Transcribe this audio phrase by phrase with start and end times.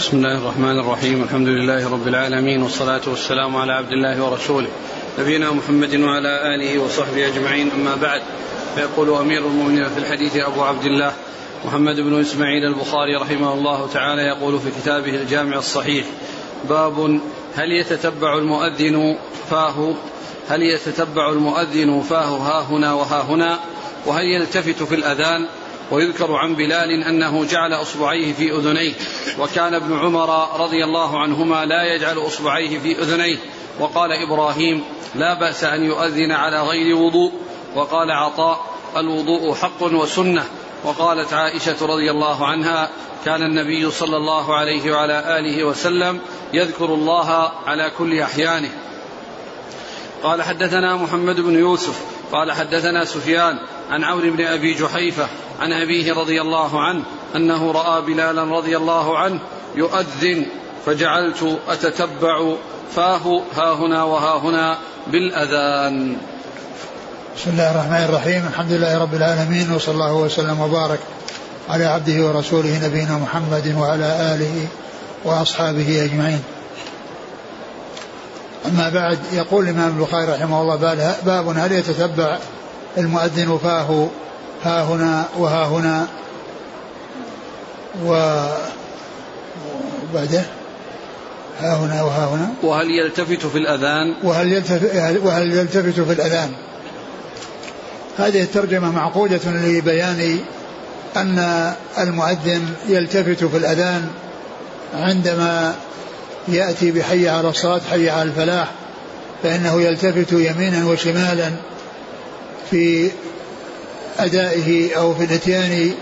[0.00, 4.68] بسم الله الرحمن الرحيم الحمد لله رب العالمين والصلاة والسلام على عبد الله ورسوله
[5.18, 8.22] نبينا محمد وعلى آله وصحبه أجمعين أما بعد
[8.74, 11.12] فيقول أمير المؤمنين في الحديث أبو عبد الله
[11.64, 16.04] محمد بن إسماعيل البخاري رحمه الله تعالى يقول في كتابه الجامع الصحيح
[16.68, 17.20] باب
[17.54, 19.16] هل يتتبع المؤذن
[19.50, 19.94] فاه
[20.48, 23.58] هل يتتبع المؤذن فاه ها هنا وها هنا
[24.06, 25.46] وهل يلتفت في الأذان
[25.90, 28.92] ويذكر عن بلال أنه جعل أصبعيه في أذنيه
[29.38, 33.36] وكان ابن عمر رضي الله عنهما لا يجعل أصبعيه في أذنيه
[33.80, 34.84] وقال إبراهيم
[35.14, 37.32] لا بأس أن يؤذن على غير وضوء
[37.74, 40.44] وقال عطاء الوضوء حق وسنة
[40.84, 42.90] وقالت عائشة رضي الله عنها
[43.24, 46.20] كان النبي صلى الله عليه وعلى آله وسلم
[46.52, 48.70] يذكر الله على كل أحيانه
[50.22, 53.58] قال حدثنا محمد بن يوسف قال حدثنا سفيان
[53.90, 55.26] عن عمرو بن أبي جحيفة
[55.60, 57.02] عن أبيه رضي الله عنه
[57.36, 59.38] أنه رأى بلالا رضي الله عنه
[59.74, 60.46] يؤذن
[60.86, 62.54] فجعلت أتتبع
[62.96, 66.16] فاه ها هنا وها هنا بالأذان.
[67.36, 70.98] بسم الله الرحمن الرحيم الحمد لله رب العالمين وصلى الله وسلم وبارك
[71.68, 74.66] على عبده ورسوله نبينا محمد وعلى آله
[75.24, 76.42] وأصحابه أجمعين.
[78.66, 80.76] أما بعد يقول الإمام البخاري رحمه الله
[81.26, 82.38] باب هل يتتبع
[82.98, 84.08] المؤذن فاه
[84.64, 86.06] ها هنا وها هنا؟
[88.04, 88.12] و
[90.10, 90.42] وبعده؟
[91.60, 96.52] ها هنا وها هنا؟ وهل يلتفت في الأذان؟ وهل يلتفت, وهل يلتفت في الأذان؟
[98.18, 100.38] هذه الترجمة معقودة لبيان
[101.16, 104.08] أن المؤذن يلتفت في الأذان
[104.94, 105.74] عندما
[106.48, 108.68] يأتي بحي على الصلاة حي على الفلاح
[109.42, 111.50] فإنه يلتفت يمينا وشمالا
[112.70, 113.10] في
[114.18, 115.92] أدائه أو في الإتيان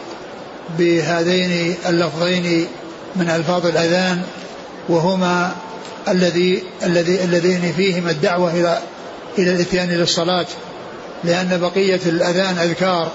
[0.78, 2.66] بهذين اللفظين
[3.16, 4.22] من ألفاظ الأذان
[4.88, 5.54] وهما
[6.08, 8.78] الذي الذي اللذين فيهما الدعوة إلى
[9.38, 10.46] إلى الإتيان للصلاة
[11.24, 13.12] لأن بقية الأذان أذكار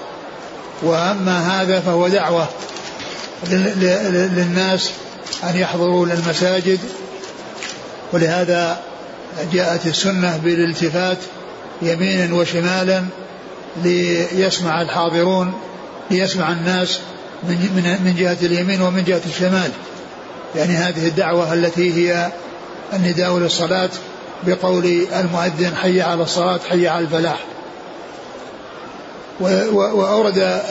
[0.81, 2.47] وأما هذا فهو دعوة
[3.49, 4.91] للناس
[5.43, 6.79] أن يحضروا للمساجد
[8.13, 8.79] ولهذا
[9.53, 11.17] جاءت السنة بالالتفات
[11.81, 13.03] يمينا وشمالا
[13.83, 15.53] ليسمع الحاضرون
[16.11, 16.99] ليسمع الناس
[17.43, 19.71] من من من جهة اليمين ومن جهة الشمال.
[20.55, 22.31] يعني هذه الدعوة التي هي
[22.93, 23.89] النداء للصلاة
[24.43, 24.85] بقول
[25.19, 27.39] المؤذن حي على الصلاة حي على الفلاح.
[29.39, 30.61] وأورد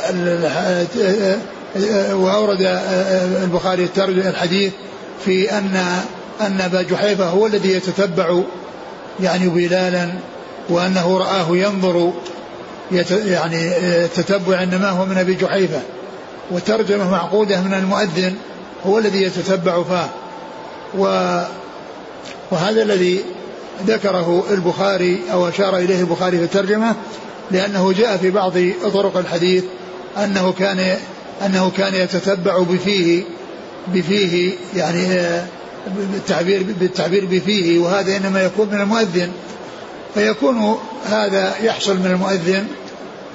[2.13, 2.81] وأورد
[3.43, 4.73] البخاري الحديث
[5.25, 6.03] في أن
[6.41, 8.41] أن أبا جحيفة هو الذي يتتبع
[9.21, 10.09] يعني بلالا
[10.69, 12.13] وأنه رآه ينظر
[13.11, 13.71] يعني
[14.09, 15.81] تتبع إنما هو من أبي جحيفة
[16.51, 18.35] وترجمة معقودة من المؤذن
[18.87, 20.09] هو الذي يتتبع فاه.
[20.99, 21.05] و
[22.51, 23.25] وهذا الذي
[23.87, 26.95] ذكره البخاري أو أشار إليه البخاري في الترجمة
[27.51, 28.53] لأنه جاء في بعض
[28.93, 29.65] طرق الحديث
[30.25, 30.97] أنه كان
[31.47, 33.23] أنه كان يتتبع بفيه
[33.95, 35.07] بفيه يعني
[35.87, 39.31] بالتعبير بالتعبير بفيه وهذا إنما يكون من المؤذن.
[40.15, 42.67] فيكون هذا يحصل من المؤذن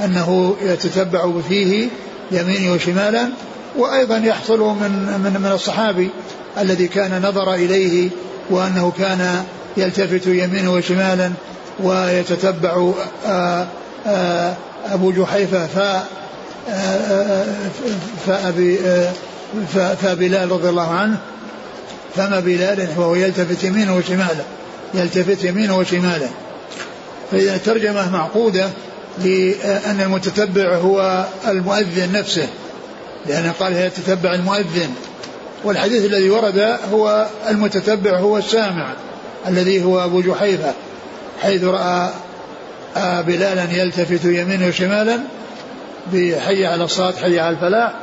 [0.05, 1.87] أنه يتتبع بفيه
[2.31, 3.29] يمينه وشمالا
[3.77, 6.09] وأيضا يحصل من من من الصحابي
[6.57, 8.09] الذي كان نظر إليه
[8.49, 9.43] وأنه كان
[9.77, 11.31] يلتفت يمينه وشمالا
[11.83, 12.91] ويتتبع
[13.25, 13.67] آآ
[14.07, 14.53] آآ
[14.85, 15.79] أبو جحيفة ف
[18.27, 18.79] فأبي
[20.01, 21.17] فبلال رضي الله عنه.
[22.17, 24.43] فما بلال وهو يلتفت يمينه وشماله.
[24.93, 26.29] يلتفت يمينه وشماله.
[27.31, 28.69] فإذا الترجمة معقودة
[29.17, 32.47] لأن المتتبع هو المؤذن نفسه.
[33.25, 34.89] لأنه قال يتتبع المؤذن.
[35.63, 38.93] والحديث الذي ورد هو المتتبع هو السامع
[39.47, 40.73] الذي هو أبو جحيفة.
[41.41, 42.09] حيث رأى
[42.97, 45.19] بلالا يلتفت يمينه وشمالا
[46.13, 47.93] بحي على الصلاة حي على الفلاح.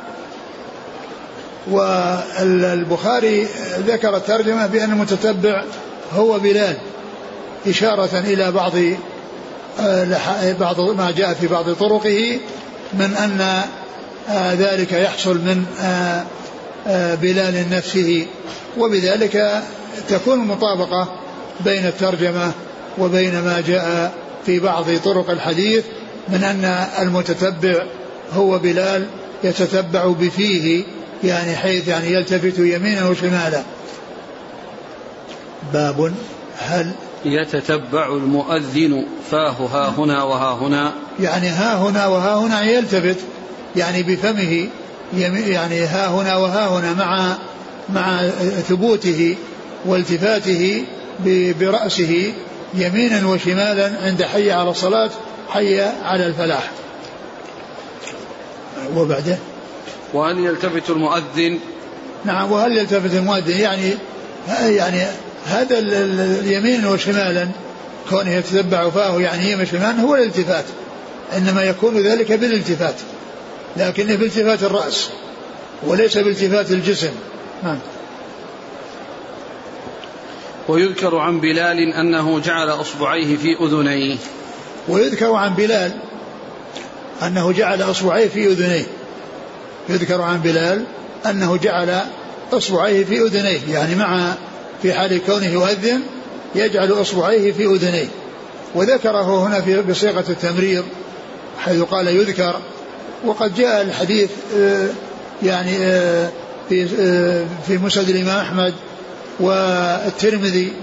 [1.71, 3.47] والبخاري
[3.87, 5.63] ذكر الترجمة بأن المتتبع
[6.13, 6.75] هو بلال
[7.67, 8.73] إشارة إلى بعض
[9.79, 12.39] آه، بعض ما جاء في بعض طرقه
[12.93, 13.61] من أن
[14.29, 15.65] آه، ذلك يحصل من
[16.87, 18.25] آه، بلال نفسه
[18.77, 19.63] وبذلك
[20.09, 21.19] تكون المطابقة
[21.65, 22.51] بين الترجمة
[22.97, 24.13] وبين ما جاء
[24.45, 25.83] في بعض طرق الحديث
[26.29, 26.65] من أن
[27.01, 27.83] المتتبع
[28.33, 29.05] هو بلال
[29.43, 30.83] يتتبع بفيه
[31.23, 33.63] يعني حيث يعني يلتفت يمينا وشمالا
[35.73, 36.13] باب
[36.57, 36.91] هل
[37.25, 40.93] يتتبع المؤذن فاه ها هنا وها هنا.
[41.19, 43.17] يعني ها هنا وها هنا يلتفت
[43.75, 44.67] يعني بفمه
[45.13, 47.37] يعني ها هنا وها هنا مع
[47.89, 48.27] مع
[48.69, 49.35] ثبوته
[49.85, 50.85] والتفاته
[51.59, 52.33] برأسه
[52.73, 55.09] يمينا وشمالا عند حي على الصلاة
[55.49, 56.71] حي على الفلاح.
[58.95, 59.37] وبعده؟
[60.15, 61.59] وهل يلتفت المؤذن؟
[62.25, 63.93] نعم وهل يلتفت المؤذن؟ يعني
[64.47, 65.03] يعني
[65.45, 67.47] هذا اليمين وشمالا
[68.09, 70.65] كونه يتتبع فاه يعني يمين وشمالا هو الالتفات.
[71.37, 72.95] إنما يكون ذلك بالالتفات
[73.77, 75.09] لكنه بالتفات الرأس
[75.83, 77.11] وليس بالتفات الجسم.
[77.63, 77.79] نعم.
[80.67, 84.17] ويذكر عن بلال أنه جعل أصبعيه في أذنيه.
[84.87, 85.91] ويذكر عن بلال
[87.23, 88.85] أنه جعل أصبعيه في أذنيه.
[89.89, 90.83] يذكر عن بلال
[91.25, 92.01] أنه جعل
[92.53, 94.33] أصبعيه في أذنيه يعني مع
[94.81, 96.01] في حال كونه يؤذن
[96.55, 98.07] يجعل أصبعيه في أذنيه.
[98.75, 100.85] وذكره هنا في بصيغة التمريض
[101.59, 102.59] حيث قال يذكر.
[103.25, 104.87] وقد جاء الحديث آه،
[105.43, 106.29] يعني آه،
[106.69, 108.73] في آه، في مسند الإمام أحمد
[109.39, 110.73] والترمذي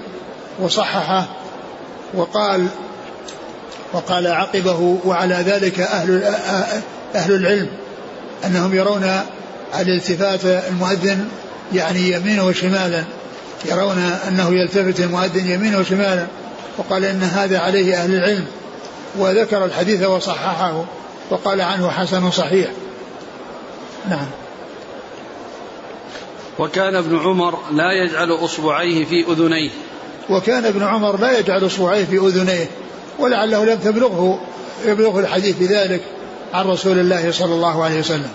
[0.61, 1.29] وصححه
[2.15, 2.67] وقال
[3.93, 6.23] وقال عقبه وعلى ذلك أهل
[7.15, 7.69] أهل العلم.
[8.45, 9.21] أنهم يرون
[9.81, 11.29] الالتفات المؤذن
[11.73, 13.05] يعني يمينا وشمالا.
[13.65, 13.99] يرون
[14.29, 16.27] أنه يلتفت المؤذن يمينا وشمالا.
[16.79, 18.47] وقال إن هذا عليه أهل العلم.
[19.19, 20.85] وذكر الحديث وصححه.
[21.31, 22.71] وقال عنه حسن صحيح.
[24.11, 24.27] نعم.
[26.59, 29.71] وكان ابن عمر لا يجعل أصبعيه في أذنيه.
[30.31, 32.67] وكان ابن عمر لا يجعل أصبعيه في أذنيه.
[33.19, 34.41] ولعله لم تبلغه
[34.87, 36.03] يبلغ الحديث بذلك.
[36.53, 38.31] عن رسول الله صلى الله عليه وسلم.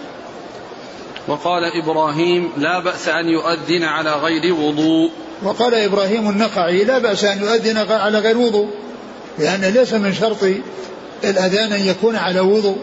[1.28, 5.12] وقال إبراهيم لا بأس أن يؤذن على غير وضوء.
[5.44, 8.68] وقال إبراهيم النقعي لا بأس أن يؤذن على غير وضوء
[9.40, 10.44] لأن ليس من شرط
[11.24, 12.78] الأذان أن يكون على وضوء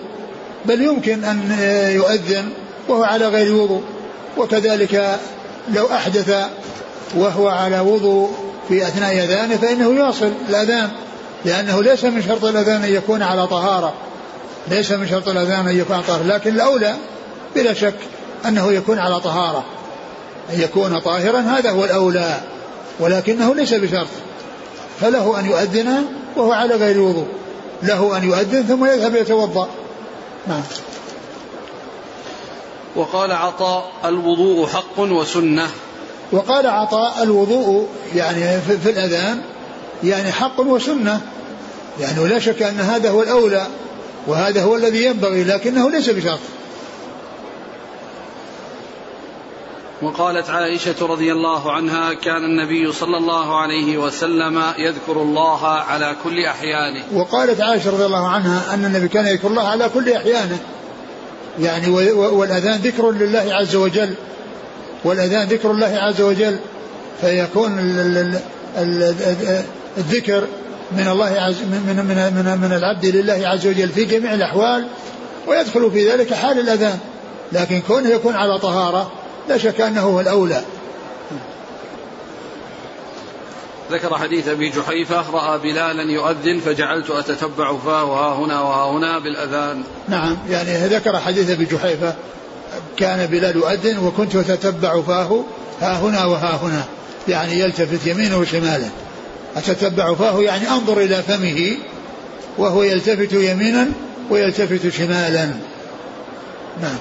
[0.64, 1.58] بل يمكن أن
[1.94, 2.48] يؤذن
[2.88, 3.82] وهو على غير وضوء.
[4.36, 5.18] وكذلك
[5.74, 6.48] لو أحدث
[7.14, 8.30] وهو على وضوء
[8.68, 10.90] في أثناء أذانه فإنه يصل الأذان
[11.44, 13.94] لأنه ليس من شرط الأذان أن يكون على طهارة.
[14.68, 16.94] ليس من شرط الأذان أن يكون طهارة لكن الأولى
[17.54, 17.94] بلا شك
[18.46, 19.64] أنه يكون على طهارة.
[20.54, 22.40] أن يكون طاهرا هذا هو الأولى
[23.00, 24.06] ولكنه ليس بشرط.
[25.00, 26.04] فله أن يؤذن
[26.36, 27.26] وهو على غير وضوء.
[27.82, 29.68] له أن يؤذن ثم يذهب يتوضأ.
[30.46, 30.62] نعم.
[32.96, 35.68] وقال عطاء الوضوء حق وسنة.
[36.32, 39.42] وقال عطاء الوضوء يعني في, في الأذان
[40.04, 41.20] يعني حق وسنة.
[42.00, 43.66] يعني لا شك أن هذا هو الأولى.
[44.26, 46.40] وهذا هو الذي ينبغي لكنه ليس بشرط.
[50.02, 56.44] وقالت عائشة رضي الله عنها كان النبي صلى الله عليه وسلم يذكر الله على كل
[56.44, 57.02] أحيانه.
[57.14, 60.58] وقالت عائشة رضي الله عنها أن النبي كان يذكر الله على كل أحيانه.
[61.58, 64.14] يعني والأذان ذكر لله عز وجل.
[65.04, 66.58] والأذان ذكر الله عز وجل.
[67.20, 67.78] فيكون
[69.98, 70.44] الذكر
[70.92, 74.86] من الله عز من من من, من العبد لله عز وجل في جميع الأحوال
[75.46, 76.98] ويدخل في ذلك حال الأذان
[77.52, 79.12] لكن كونه يكون على طهارة
[79.48, 80.64] لا شك أنه هو الأولى
[83.90, 89.82] ذكر حديث أبي جحيفة رأى بلالا يؤذن فجعلت أتتبع فاه ها هنا وها هنا بالأذان.
[90.08, 92.14] نعم يعني ذكر حديث أبي جحيفة
[92.96, 95.44] كان بلال يؤذن وكنت أتتبع فاه
[95.80, 96.84] ها هنا وها هنا
[97.28, 98.90] يعني يلتفت يمينه وشماله.
[99.56, 101.76] أتتبع؟ فاه يعني أنظر إلى فمه
[102.58, 103.88] وهو يلتفت يمينا
[104.30, 105.44] ويلتفت شمالا.
[106.82, 106.98] نعم.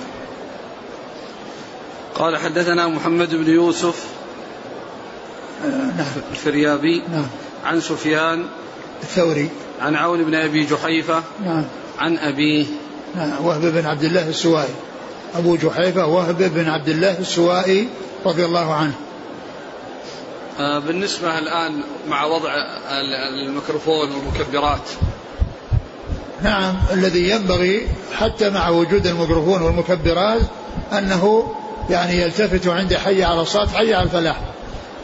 [2.16, 4.04] قال حدثنا محمد بن يوسف
[5.98, 6.06] نعم.
[6.32, 7.26] الفريابي نعم.
[7.66, 8.46] عن سفيان
[9.04, 9.50] الثوري.
[9.82, 11.66] عن عون بن أبي جحيفة نعم.
[12.00, 12.66] عن أبيه.
[13.16, 13.46] نعم.
[13.46, 14.74] وهب بن عبد الله السوائي.
[15.36, 17.88] أبو جحيفة وهب بن عبد الله السوائي
[18.26, 18.94] رضي الله عنه.
[20.60, 22.54] آه بالنسبة الآن مع وضع
[23.48, 24.90] الميكروفون والمكبرات.
[26.44, 27.88] نعم الذي ينبغي
[28.20, 30.42] حتى مع وجود الميكروفون والمكبرات
[30.94, 31.54] أنه
[31.90, 34.40] يعني يلتفت عند حي على الصلاه حي على الفلاح.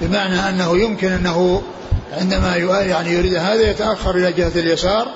[0.01, 1.62] بمعنى أنه يمكن أنه
[2.12, 5.08] عندما يعني يريد هذا يتأخر إلى جهة اليسار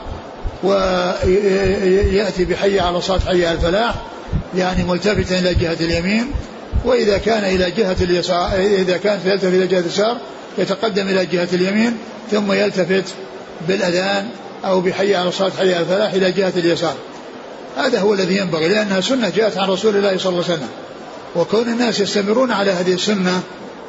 [0.64, 3.96] ويأتي بحي على صلاة حي على الفلاح
[4.56, 6.32] يعني ملتفتا إلى جهة اليمين.
[6.86, 10.18] وإذا كان إلى جهة اليسار إذا كان يلتفت إلى جهة اليسار
[10.58, 11.98] يتقدم إلى جهة اليمين
[12.32, 13.04] ثم يلتفت
[13.68, 14.30] بالأذان
[14.66, 16.96] أو بحي على صلاة حي على الفلاح إلى جهة اليسار.
[17.78, 20.70] هذا هو الذي ينبغي لأنها سنة جاءت عن رسول الله صلى الله عليه وسلم.
[21.36, 23.42] وكون الناس يستمرون على هذه السنة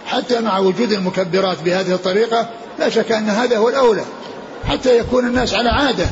[0.07, 2.49] حتى مع وجود المكبرات بهذه الطريقة
[2.79, 4.05] لا شك أن هذا هو الأولى.
[4.69, 6.07] حتى يكون الناس على عادة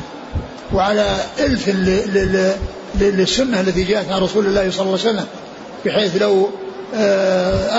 [0.73, 1.69] وعلى إلف
[2.95, 5.25] للسنة التي جاءت عن رسول الله صلى الله عليه وسلم
[5.85, 6.49] بحيث لو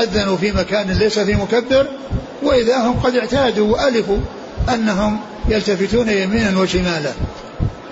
[0.03, 1.87] أذنوا في مكان ليس فيه مكبر
[2.43, 4.19] وإذا هم قد اعتادوا وألفوا
[4.75, 7.13] أنهم يلتفتون يمينا وشمالا.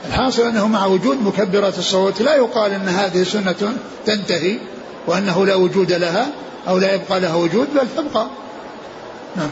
[0.08, 3.74] الحاصل أنه مع وجود مكبرات الصوت لا يقال أن هذه سنة
[4.06, 4.58] تنتهي
[5.06, 6.26] وأنه لا وجود لها
[6.68, 8.26] أو لا يبقى لها وجود بل تبقى.
[9.36, 9.50] نعم.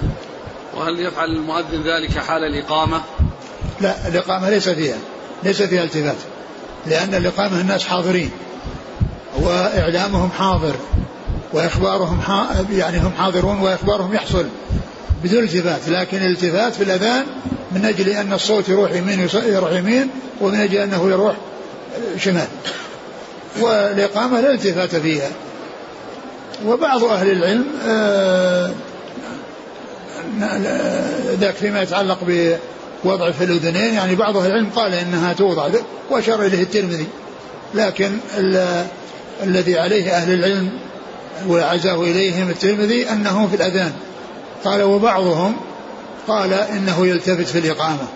[0.77, 3.01] وهل يفعل المؤذن ذلك حال الإقامة؟
[3.81, 4.97] لا الإقامة ليس فيها
[5.43, 6.17] ليس فيها التفات
[6.87, 8.31] لأن الإقامة الناس حاضرين
[9.43, 10.75] وإعلامهم حاضر.
[11.53, 12.21] وإخبارهم
[12.73, 14.47] يعني هم حاضرون وإخبارهم يحصل
[15.25, 17.25] بدون التفات لكن الالتفات في الأذان
[17.73, 21.35] من أجل أن الصوت يروح يمين يروح يمين ومن أجل أنه يروح
[22.19, 22.47] شمال.
[23.61, 25.31] والإقامة لا التفات فيها.
[26.67, 28.71] وبعض أهل العلم آه،
[31.41, 32.19] ذاك فيما يتعلق
[33.05, 35.69] بوضع في الأذنين يعني بعض أهل العلم قال إنها توضع
[36.11, 37.07] وأشار إليه الترمذي.
[37.75, 38.11] لكن
[39.43, 40.71] الذي عليه أهل العلم
[41.49, 43.93] وعزاه إليهم الترمذي أنه في الأذان.
[44.65, 45.57] قال وبعضهم
[46.29, 48.07] قال إنه يلتفت في الإقامة.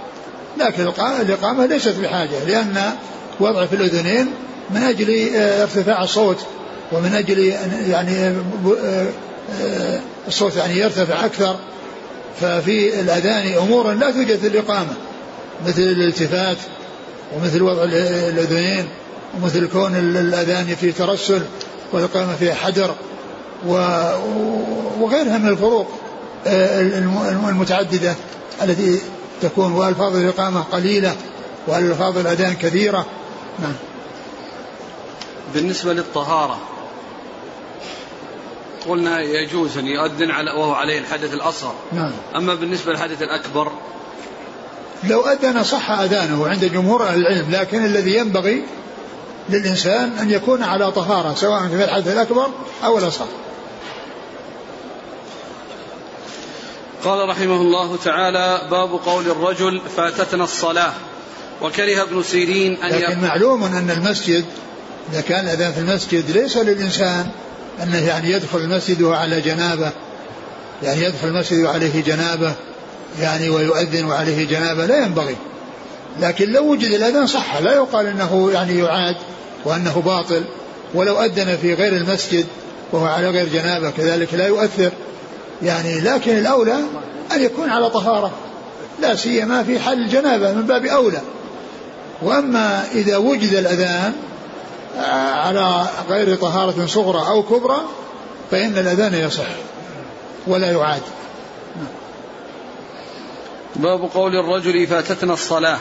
[0.58, 0.82] لكن
[1.20, 2.92] الإقامة ليست بحاجة لأن
[3.40, 4.26] وضع في الأذنين
[4.70, 6.38] من أجل آه، ارتفاع الصوت
[6.92, 7.38] ومن أجل
[7.88, 9.06] يعني آه،
[9.62, 11.56] آه، الصوت يعني يرتفع أكثر.
[12.40, 14.92] ففي الأذان أمور لا توجد في الإقامة
[15.66, 16.56] مثل الالتفات
[17.36, 18.88] ومثل وضع الأذنين
[19.34, 21.42] ومثل كون الأذان في ترسل
[21.92, 22.94] والإقامة فيها حدر
[23.66, 25.88] وغيرها من الفروق
[26.46, 26.80] آه،
[27.48, 28.14] المتعددة
[28.62, 29.00] التي
[29.42, 31.16] تكون وألفاظ الإقامة قليلة
[31.66, 33.06] وألفاظ الأذان كثيرة.
[33.58, 33.74] نعم.
[35.54, 36.58] بالنسبة للطهارة
[38.88, 41.74] قلنا يجوز أن يؤذن على وهو عليه الحدث الأصغر.
[41.92, 42.12] نعم.
[42.36, 43.72] أما بالنسبة للحدث الأكبر؟
[45.04, 48.64] لو أذن صح أذانه عند جمهور أهل العلم لكن الذي ينبغي
[49.48, 52.48] للإنسان أن يكون على طهارة سواء في الحدث الأكبر
[52.84, 53.28] أو الأصغر.
[57.04, 60.92] قال رحمه الله تعالى باب قول الرجل فاتتنا الصلاة
[61.62, 64.44] وكره ابن سيرين أن لكن معلوم أن المسجد
[65.12, 67.26] إذا كان الأذان في المسجد ليس للإنسان
[67.82, 69.92] أنه يعني يدخل المسجد وهو على جنابة
[70.82, 72.54] يعني يدخل المسجد وعليه جنابة
[73.20, 75.36] يعني ويؤذن وعليه جنابة لا ينبغي.
[76.20, 79.16] لكن لو وجد الأذان صح لا يقال أنه يعني يعاد
[79.64, 80.44] وأنه باطل.
[80.94, 82.46] ولو أذن في غير المسجد
[82.92, 84.90] وهو على غير جنابة كذلك لا يؤثر.
[85.62, 86.78] يعني لكن الأولى
[87.32, 88.32] أن يكون على طهارة
[89.00, 91.20] لا سيما في حال الجنابة من باب أولى.
[92.22, 94.12] وأما إذا وجد الأذان
[95.34, 97.80] على غير طهارة صغرى أو كبرى
[98.50, 99.46] فإن الأذان يصح
[100.46, 101.02] ولا يعاد.
[103.76, 105.78] باب قول الرجل فاتتنا الصلاة.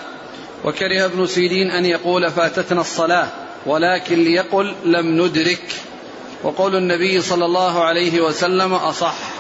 [0.66, 3.28] وكره ابن سيرين أن يقول فاتتنا الصلاة
[3.66, 5.76] ولكن ليقل لم ندرك.
[6.44, 9.33] وقول النبي صلى الله عليه وسلم أصح.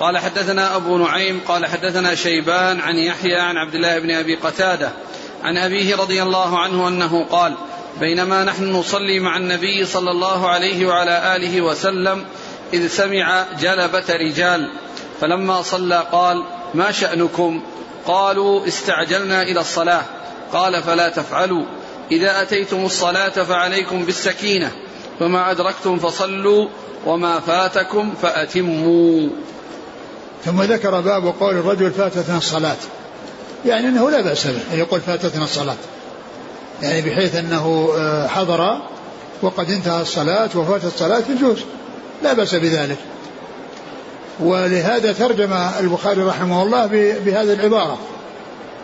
[0.00, 4.90] قال حدثنا أبو نعيم قال حدثنا شيبان عن يحيى عن عبد الله بن أبي قتادة
[5.44, 7.54] عن أبيه رضي الله عنه أنه قال
[8.00, 12.24] بينما نحن نصلي مع النبي صلى الله عليه وعلى آله وسلم
[12.74, 14.70] إذ سمع جلبة رجال
[15.20, 16.44] فلما صلى قال
[16.74, 17.62] ما شأنكم؟
[18.06, 20.02] قالوا استعجلنا إلى الصلاة.
[20.52, 21.64] قال فلا تفعلوا
[22.10, 24.70] إذا أتيتم الصلاة فعليكم بالسكينة
[25.20, 26.68] فما أدركتم فصلوا
[27.06, 29.28] وما فاتكم فأتموا.
[30.44, 32.76] ثم ذكر باب قول الرجل فاتتنا الصلاة.
[33.66, 35.76] يعني أنه لا بأس به أن يقول فاتتنا الصلاة.
[36.82, 38.78] يعني بحيث أنه آه، حضر
[39.42, 41.58] وقد انتهى الصلاة وفات الصلاة يجوز
[42.22, 42.96] لا بأس بذلك.
[44.40, 46.86] ولهذا ترجم البخاري رحمه الله
[47.24, 47.98] بهذه العبارة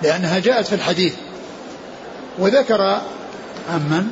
[0.02, 1.14] لأنها جاءت في الحديث.
[2.38, 3.00] وذكر
[3.72, 4.06] عمن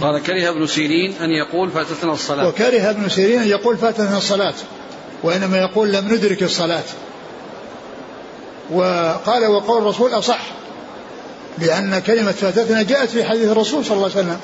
[0.00, 2.48] قال كره ابن سيرين أن يقول فاتتنا الصلاة.
[2.48, 4.54] وكره ابن سيرين أن يقول فاتتنا الصلاة.
[5.22, 6.82] وإنما يقول لم ندرك الصلاة.
[8.70, 10.40] وقال وقول الرسول أصح
[11.58, 14.38] لأن كلمة فاتتنا جاءت في حديث الرسول صلى الله عليه وسلم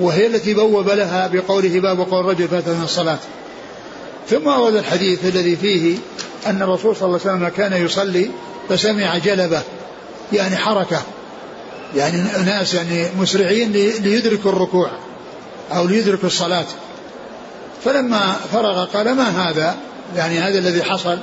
[0.00, 3.18] وهي التي بوب لها بقوله باب قول الرجل فاتتنا الصلاة.
[4.30, 5.96] ثم ورد الحديث الذي فيه
[6.46, 8.30] أن الرسول صلى الله عليه وسلم كان يصلي
[8.68, 9.62] فسمع جلبة
[10.32, 11.02] يعني حركة
[11.96, 14.90] يعني ناس يعني مسرعين ليدركوا الركوع
[15.72, 16.66] أو ليدركوا الصلاة.
[17.84, 19.76] فلما فرغ قال ما هذا؟
[20.16, 21.18] يعني هذا الذي حصل.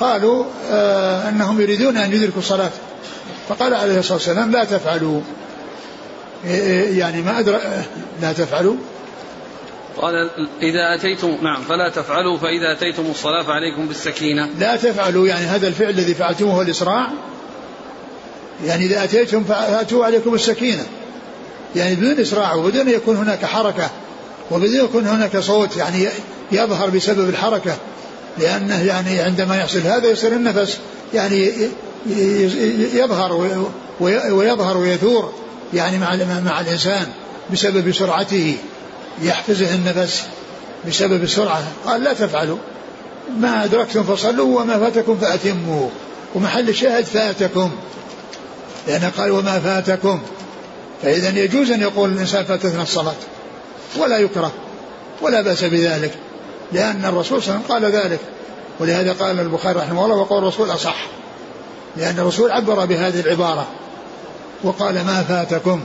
[0.00, 2.70] قالوا آه أنهم يريدون أن يدركوا الصلاة.
[3.48, 5.20] فقال عليه الصلاة والسلام لا تفعلوا.
[6.90, 7.60] يعني ما أدرى
[8.22, 8.76] لا تفعلوا.
[9.96, 10.30] قال
[10.62, 14.48] إذا أتيتم نعم فلا تفعلوا فإذا أتيتم الصلاة فعليكم بالسكينة.
[14.58, 17.06] لا تفعلوا يعني هذا الفعل الذي فعلتموه الإسراع.
[18.64, 20.86] يعني إذا أتيتم فأتوا عليكم السكينة.
[21.76, 23.90] يعني بدون إسراع وبدون يكون هناك حركة.
[24.50, 26.08] وبدون يكون هناك صوت يعني
[26.52, 27.76] يظهر بسبب الحركة
[28.38, 30.78] لأنه يعني عندما يحصل هذا يصير النفس
[31.14, 31.52] يعني
[32.94, 33.58] يظهر
[34.30, 35.32] ويظهر ويثور
[35.74, 37.06] يعني مع مع الإنسان
[37.52, 38.56] بسبب سرعته
[39.22, 40.22] يحفزه النفس
[40.88, 41.62] بسبب السرعة.
[41.86, 42.58] قال لا تفعلوا
[43.38, 45.88] ما أدركتم فصلوا وما فاتكم فأتموا
[46.34, 47.70] ومحل الشاهد فاتكم
[48.88, 50.20] لأنه قال وما فاتكم.
[51.02, 53.14] فإذا يجوز أن يقول الإنسان فاتتنا الصلاة.
[53.96, 54.52] ولا يكره
[55.22, 56.12] ولا بأس بذلك
[56.72, 58.20] لأن الرسول صلى الله عليه وسلم قال ذلك.
[58.80, 60.96] ولهذا قال البخاري رحمه الله وقول الرسول أصح
[61.96, 63.66] لأن الرسول عبر بهذه العبارة
[64.62, 65.80] وقال ما فاتكم.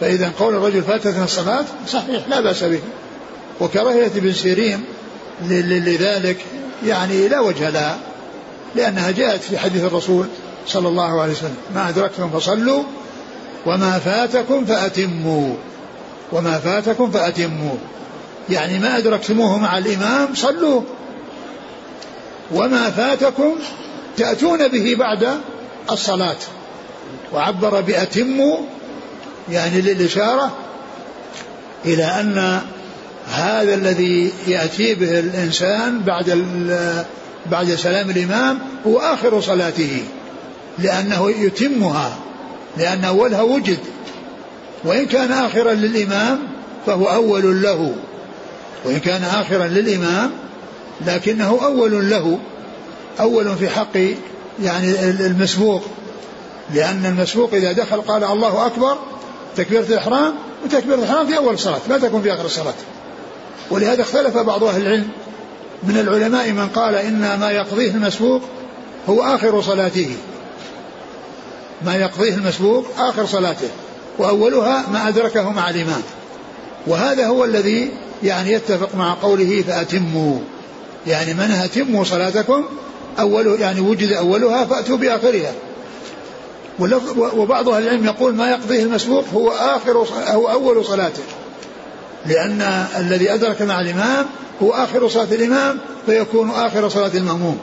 [0.00, 2.80] فإذا قول الرجل فاتتنا الصلاة صحيح لا بأس به.
[3.60, 4.84] وكراهية ابن سيرين
[5.42, 6.44] لذلك
[6.86, 7.98] يعني لا وجه لها
[8.74, 10.26] لأنها جاءت في حديث الرسول
[10.66, 11.56] صلى الله عليه وسلم.
[11.74, 12.82] ما أدركتم فصلوا
[13.66, 15.54] وما فاتكم فأتموا.
[16.32, 17.74] وما فاتكم فأتموا
[18.50, 20.82] يعني ما أدركتموه مع الإمام صلوا
[22.54, 23.54] وما فاتكم
[24.16, 25.40] تأتون به بعد
[25.90, 26.36] الصلاة.
[27.32, 28.56] وعبر بأتموا
[29.50, 30.56] يعني للإشارة
[31.84, 32.60] إلى أن
[33.32, 36.46] هذا الذي يأتي به الإنسان بعد
[37.46, 40.04] بعد سلام الإمام هو آخر صلاته.
[40.78, 42.16] لأنه يتمها.
[42.76, 43.78] لأن أولها وجد.
[44.84, 46.38] وإن كان آخرا للإمام
[46.86, 47.94] فهو أول له.
[48.84, 50.30] وإن كان آخرا للإمام
[51.06, 52.38] لكنه أول له.
[53.20, 53.98] أول في حق
[54.62, 55.82] يعني المسبوق.
[56.74, 58.98] لأن المسبوق إذا دخل قال الله أكبر
[59.56, 62.74] تكبيرة الإحرام وتكبيرة الإحرام في أول الصلاة لا تكون في آخر الصلاة.
[63.70, 65.08] ولهذا اختلف بعض أهل العلم.
[65.82, 68.42] من العلماء من قال إن ما يقضيه المسبوق
[69.08, 70.16] هو آخر صلاته.
[71.82, 73.68] ما يقضيه المسبوق آخر صلاته.
[74.18, 76.02] وأولها ما أدركه مع الإمام.
[76.86, 77.90] وهذا هو الذي
[78.22, 80.38] يعني يتفق مع قوله فأتموا.
[81.06, 82.64] يعني من أتموا صلاتكم؟
[83.20, 85.52] أول يعني وجد أولها فأتوا بآخرها.
[87.16, 91.22] وبعض أهل العلم يقول ما يقضيه المسبوق هو آخر هو أول صلاته.
[92.26, 94.26] لأن الذي أدرك مع الإمام
[94.62, 97.58] هو آخر صلاة الإمام فيكون آخر صلاة المأموم.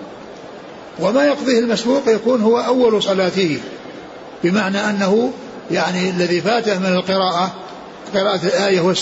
[1.00, 3.60] وما يقضيه المسبوق يكون هو أول صلاته.
[4.44, 5.32] بمعنى أنه
[5.72, 7.54] يعني الذي فاته من القراءة
[8.14, 8.94] قراءة الآية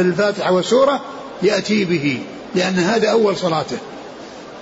[0.00, 1.00] الفاتحة والسورة
[1.42, 2.18] يأتي به
[2.54, 3.78] لأن هذا أول صلاته.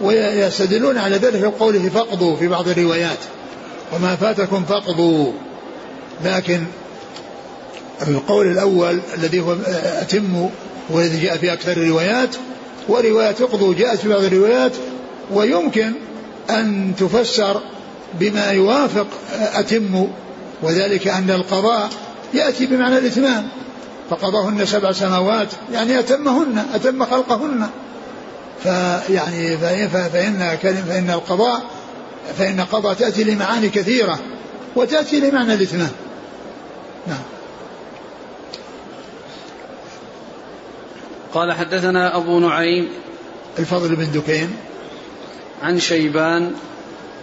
[0.01, 3.19] ويستدلون على ذلك بقوله فقضوا في بعض الروايات.
[3.93, 5.33] وما فاتكم فقضوا
[6.25, 6.65] لكن
[8.09, 9.57] القول الأول الذي هو
[10.01, 10.49] أتم
[10.91, 12.37] والذي جاء في أكثر الروايات
[12.89, 14.73] ورواية اقضوا جاءت في بعض الروايات
[15.33, 15.93] ويمكن
[16.51, 17.61] أن تفسر
[18.21, 20.09] بما يوافق أتم
[20.63, 21.91] وذلك أن القضاء
[22.35, 23.49] يأتي بمعنى الإتمام.
[24.11, 27.69] فقضاهن سبع سماوات يعني أتمهن أتم خلقهن.
[28.63, 31.63] فيعني فإن فإن القضاء
[32.39, 34.19] فإن القضاء تأتي لمعاني كثيرة
[34.77, 35.93] وتأتي لمعنى الإتمام.
[37.07, 37.23] نعم.
[41.35, 42.89] قال حدثنا أبو نعيم
[43.59, 44.57] الفضل بن دكين
[45.63, 46.53] عن شيبان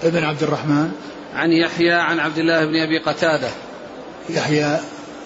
[0.03, 0.91] ابن عبد الرحمن
[1.35, 3.49] عن يحيى عن عبد الله بن أبي قتادة.
[4.29, 4.79] يحيى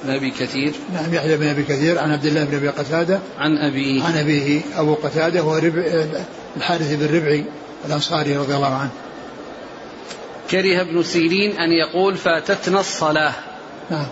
[0.03, 0.73] بن أبي كثير.
[0.93, 3.19] نعم يحيى بن أبي كثير عن عبد الله بن أبي قتادة.
[3.39, 4.03] عن أبيه.
[4.03, 6.05] عن أبيه أبو قتادة هو ربع
[6.57, 7.45] الحارث بن ربعي
[7.85, 8.91] الأنصاري رضي الله عنه.
[10.51, 13.33] كره ابن سيرين أن يقول فاتتنا الصلاة.
[13.91, 14.07] نعم.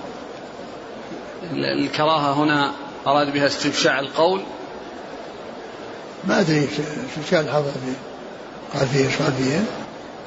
[1.54, 2.72] الكراهة هنا
[3.08, 4.42] أراد بها استبشاع القول.
[6.28, 6.68] ما أدري
[7.34, 7.98] حضر فيه
[8.74, 9.64] قال فيه إيش قال فيه؟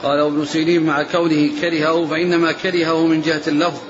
[0.02, 3.80] قال ابن سيرين مع كونه كرهه فإنما كرهه من جهة اللفظ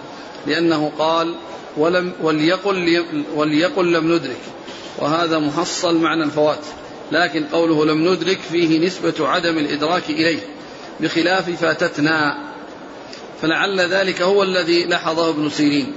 [0.46, 1.34] لأنه قال
[1.76, 4.40] ولم وليقل وليقل لم ندرك
[4.98, 6.64] وهذا محصل معنى الفوات
[7.12, 10.40] لكن قوله لم ندرك فيه نسبة عدم الإدراك إليه
[11.00, 12.38] بخلاف فاتتنا.
[13.42, 15.92] فلعل ذلك هو الذي لحظه ابن سيرين.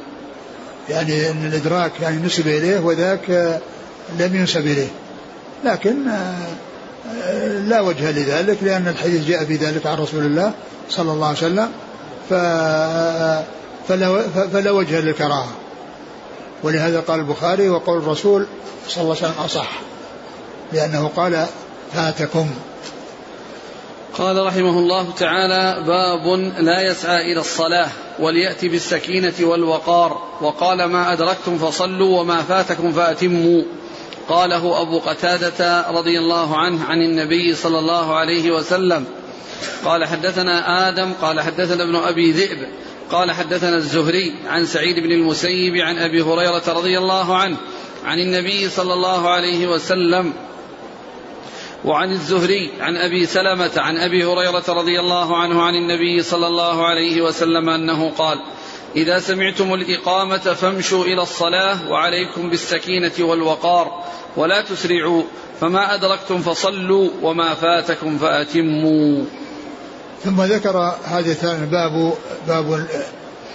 [0.89, 3.60] يعني أن الإدراك يعني نسب إليه وذاك
[4.19, 4.88] لم ينسب إليه
[5.65, 5.95] لكن
[7.67, 10.52] لا وجه لذلك لأن الحديث جاء في ذلك عن رسول الله
[10.89, 11.69] صلى الله عليه وسلم
[13.88, 14.21] فلا,
[14.54, 15.52] فلا وجه للكراهة.
[16.63, 18.45] ولهذا قال البخاري وقول الرسول
[18.88, 19.69] صلى الله عليه وسلم أصح
[20.74, 21.45] لأنه قال
[21.93, 22.50] فاتكم.
[24.17, 31.58] قال رحمه الله تعالى باب لا يسعى إلى الصلاة وليأتي بالسكينة والوقار وقال ما أدركتم
[31.58, 33.62] فصلوا وما فاتكم فأتموا.
[34.32, 39.06] قاله أبو قتادة رضي الله عنه عن النبي صلى الله عليه وسلم
[39.86, 42.67] قال حدثنا آدم قال حدثنا ابن أبي ذئب
[43.12, 47.58] قال حدثنا الزهري عن سعيد بن المسيب عن أبي هريرة رضي الله عنه
[48.06, 50.34] عن النبي صلى الله عليه وسلم
[51.86, 56.86] وعن الزهري عن أبي سلمة عن أبي هريرة رضي الله عنه عن النبي صلى الله
[56.86, 58.39] عليه وسلم أنه قال
[58.96, 64.04] إذا سمعتم الإقامة فامشوا إلى الصلاة وعليكم بالسكينة والوقار
[64.38, 65.24] ولا تسرعوا
[65.62, 69.26] فما أدركتم فصلوا وما فاتكم فأتموا.
[70.24, 72.14] ثم ذكر هذا الثاني باب
[72.48, 72.88] باب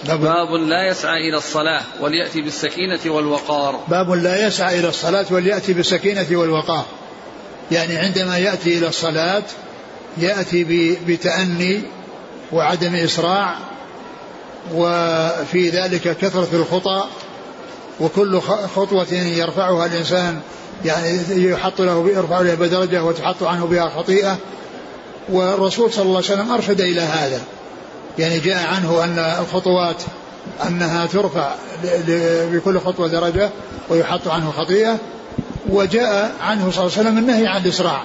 [0.07, 3.79] باب, باب لا يسعى إلى الصلاة وليأتي بالسكينة والوقار.
[3.87, 6.85] باب لا يسعى إلى الصلاة وليأتي بالسكينة والوقار.
[7.71, 9.43] يعني عندما يأتي إلى الصلاة
[10.17, 11.81] يأتي بتأني
[12.51, 13.57] وعدم إسراع
[14.75, 17.03] وفي ذلك كثرة الخطى
[17.99, 18.39] وكل
[18.75, 20.39] خطوة يرفعها الإنسان
[20.85, 24.37] يعني يحط له يرفع له بدرجة وتحط عنه بها خطيئة.
[25.29, 27.41] والرسول صلى الله عليه وسلم أرشد إلى هذا
[28.19, 30.03] يعني جاء عنه أن الخطوات
[30.67, 31.51] أنها ترفع
[32.51, 33.49] بكل خطوة درجة
[33.89, 34.97] ويحط عنه خطيئة.
[35.69, 38.03] وجاء عنه صلى الله عليه وسلم النهي عن الإسراع.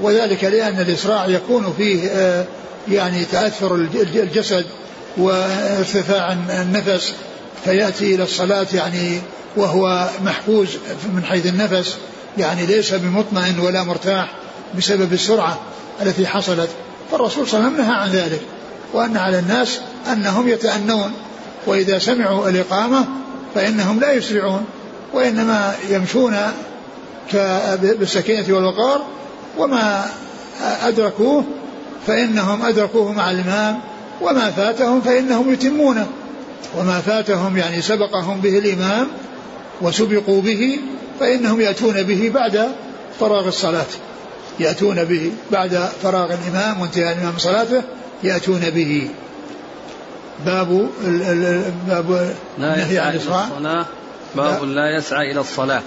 [0.00, 2.44] وذلك لأن الإسراع يكون فيه آه،
[2.88, 4.64] يعني تأثر الجسد
[5.16, 7.12] وارتفاع النفس
[7.64, 9.20] فيأتي إلى الصلاة يعني
[9.56, 10.68] وهو محفوز
[11.14, 11.96] من حيث النفس
[12.38, 14.32] يعني ليس بمطمئن ولا مرتاح
[14.78, 15.58] بسبب السرعة
[16.02, 16.68] التي حصلت.
[17.10, 18.40] فالرسول صلى الله عليه وسلم نهى عن ذلك
[18.92, 19.80] وأن على الناس
[20.12, 21.12] أنهم يتأنون
[21.66, 23.04] وإذا سمعوا الإقامة
[23.54, 24.64] فإنهم لا يسرعون
[25.12, 26.36] وإنما يمشون
[27.82, 29.02] بالسكينة والوقار
[29.58, 30.06] وما
[30.82, 31.44] أدركوه
[32.06, 33.80] فإنهم أدركوه مع الإمام
[34.20, 36.06] وما فاتهم فإنهم يتمونه
[36.78, 39.08] وما فاتهم يعني سبقهم به الإمام
[39.82, 40.78] وسبقوا به
[41.20, 42.68] فإنهم يأتون به بعد
[43.20, 43.86] فراغ الصلاة.
[44.60, 47.82] يأتون به بعد فراغ الإمام وانتهاء الإمام صلاته
[48.22, 49.08] يأتون به.
[50.46, 50.88] باب
[51.88, 53.86] باب النهي عن الصلاة.
[54.36, 54.98] باب لا.
[54.98, 55.82] يسعى إلى الصلاة.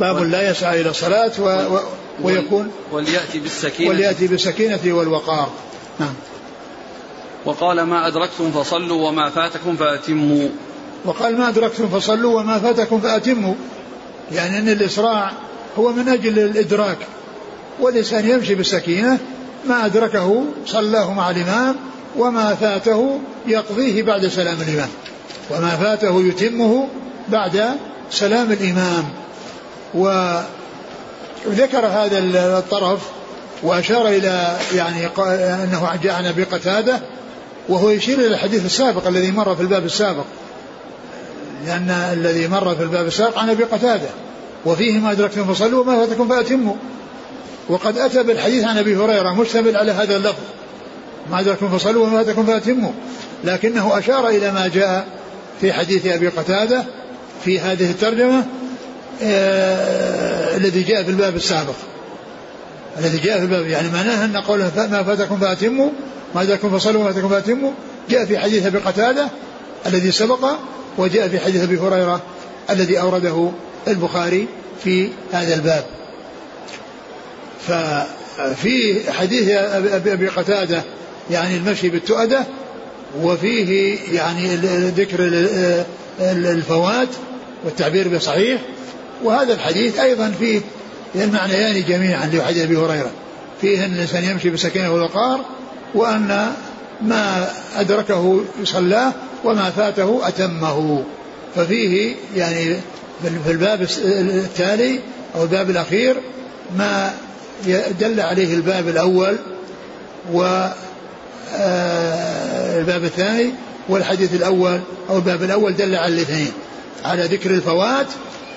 [0.00, 1.80] باب لا يسعى إلى الصلاة و و
[2.22, 3.90] ويكون وليأتي بالسكينة.
[3.90, 5.50] وليأتي بالسكينة والوقار.
[6.00, 6.14] نعم.
[7.44, 10.48] وقال ما أدركتم فصلوا وما فاتكم فأتموا.
[11.04, 13.54] وقال ما أدركتم فصلوا وما فاتكم فأتموا.
[14.32, 15.32] يعني أن الإسراع
[15.78, 16.98] هو من أجل الإدراك.
[17.80, 19.18] والإنسان يمشي بالسكينة.
[19.68, 21.76] ما أدركه صلاه مع الإمام
[22.16, 24.88] وما فاته يقضيه بعد سلام الإمام.
[25.50, 26.88] وما فاته يتمه
[27.28, 27.64] بعد
[28.10, 29.04] سلام الإمام.
[29.94, 32.18] وذكر هذا
[32.58, 33.00] الطرف
[33.62, 35.06] وأشار إلى يعني
[35.64, 37.00] أنه جاء عن أبي قتادة
[37.68, 40.24] وهو يشير إلى الحديث السابق الذي مر في الباب السابق.
[41.66, 44.08] لأن الذي مر في الباب السابق عن أبي قتادة.
[44.66, 46.74] وفيه ما أدركتم فصلوا وما فاتكم فأتموا.
[47.68, 50.42] وقد أتى بالحديث عن أبي هريرة مشتمل على هذا اللفظ.
[51.30, 52.92] ما أدركتم فصلوا وما فاتكم فأتموا.
[53.44, 55.06] لكنه أشار إلى ما جاء
[55.60, 56.84] في حديث أبي قتادة
[57.44, 58.44] في هذه الترجمة
[59.22, 61.74] آه الذي جاء في الباب السابق.
[62.98, 63.66] الذي جاء في الباب.
[63.66, 65.90] يعني معناه أن قوله ما فاتكم فأتموا
[66.34, 67.70] ما أدركتم فصلوا وما فاتكم فأتموا
[68.10, 69.28] جاء في حديث أبي قتادة
[69.86, 70.50] الذي سبق
[70.98, 72.22] وجاء في حديث أبي هريرة
[72.70, 73.50] الذي أورده
[73.88, 74.46] البخاري
[74.84, 75.84] في هذا الباب.
[77.66, 79.48] ففي حديث
[80.06, 80.82] أبي قتادة
[81.30, 82.44] يعني المشي بالتؤدة
[83.22, 84.56] وفيه يعني
[84.96, 85.18] ذكر
[86.20, 87.08] الفوات
[87.64, 88.60] والتعبير بصحيح
[89.24, 90.60] وهذا الحديث أيضا فيه
[91.14, 93.10] المعنيان جميعا لحديث أبي هريرة.
[93.60, 95.40] فيه أن الإنسان يمشي بسكينة والوقار
[95.94, 96.52] وأن
[97.02, 99.12] ما أدركه صلاه
[99.44, 101.04] وما فاته أتمه.
[101.56, 102.76] ففيه يعني
[103.44, 105.00] في الباب التالي
[105.34, 106.16] أو الباب الأخير
[106.76, 107.14] ما
[108.00, 109.36] دل عليه الباب الأول
[110.32, 110.68] و
[111.54, 113.50] آه، الباب الثاني
[113.88, 116.52] والحديث الأول أو الباب الأول دل على الاثنين
[117.04, 118.06] على ذكر الفوات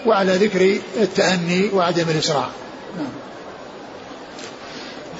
[0.05, 2.47] وعلى ذكر التأني وعدم الإسراع
[2.97, 3.07] نعم.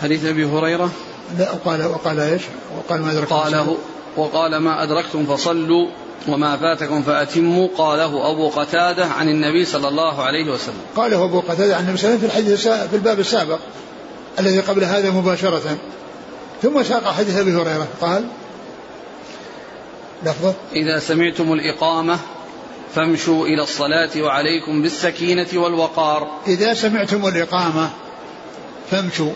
[0.02, 0.91] حديث أبي هريرة.
[1.38, 2.41] لا وقال وقال إيش؟
[2.78, 3.36] وقال ما أدركتم.
[3.36, 3.78] قاله
[4.17, 5.88] وقال ما أدركتم فصلوا
[6.28, 10.82] وما فاتكم فأتموا قاله أبو قتادة عن النبي صلى الله عليه وسلم.
[10.95, 13.60] قاله أبو قتادة عن النبي صلى الله عليه وسلم في الحديث في الباب السابق
[14.39, 15.78] الذي قبل هذا مباشرة.
[16.62, 17.88] ثم ساق حديث أبي هريرة.
[18.02, 18.26] قال
[20.24, 22.19] لفظه إذا سمعتم الإقامة
[22.96, 26.28] فامشوا إلى الصلاة وعليكم بالسكينة والوقار.
[26.48, 27.90] إذا سمعتم الإقامة
[28.92, 29.32] فامشوا.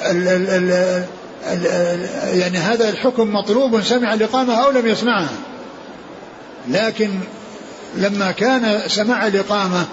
[0.00, 0.96] ال ال ال
[1.46, 5.36] ال يعني هذا الحكم مطلوب سمع الإقامة أو لم يسمعها.
[6.68, 7.10] لكن
[7.96, 9.86] لما كان سماع الإقامة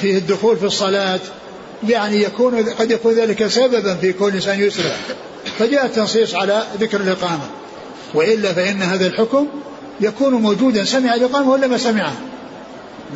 [0.00, 1.20] فيه الدخول في الصلاة
[1.88, 4.96] يعني يكون قد يكون ذلك سببا في كون الإنسان يسرع.
[5.58, 7.44] فجاء التنصيص على ذكر الإقامة.
[8.14, 9.46] وإلا فإن هذا الحكم
[10.00, 12.16] يكون موجودا سمع الإقامة ولا ما سمعها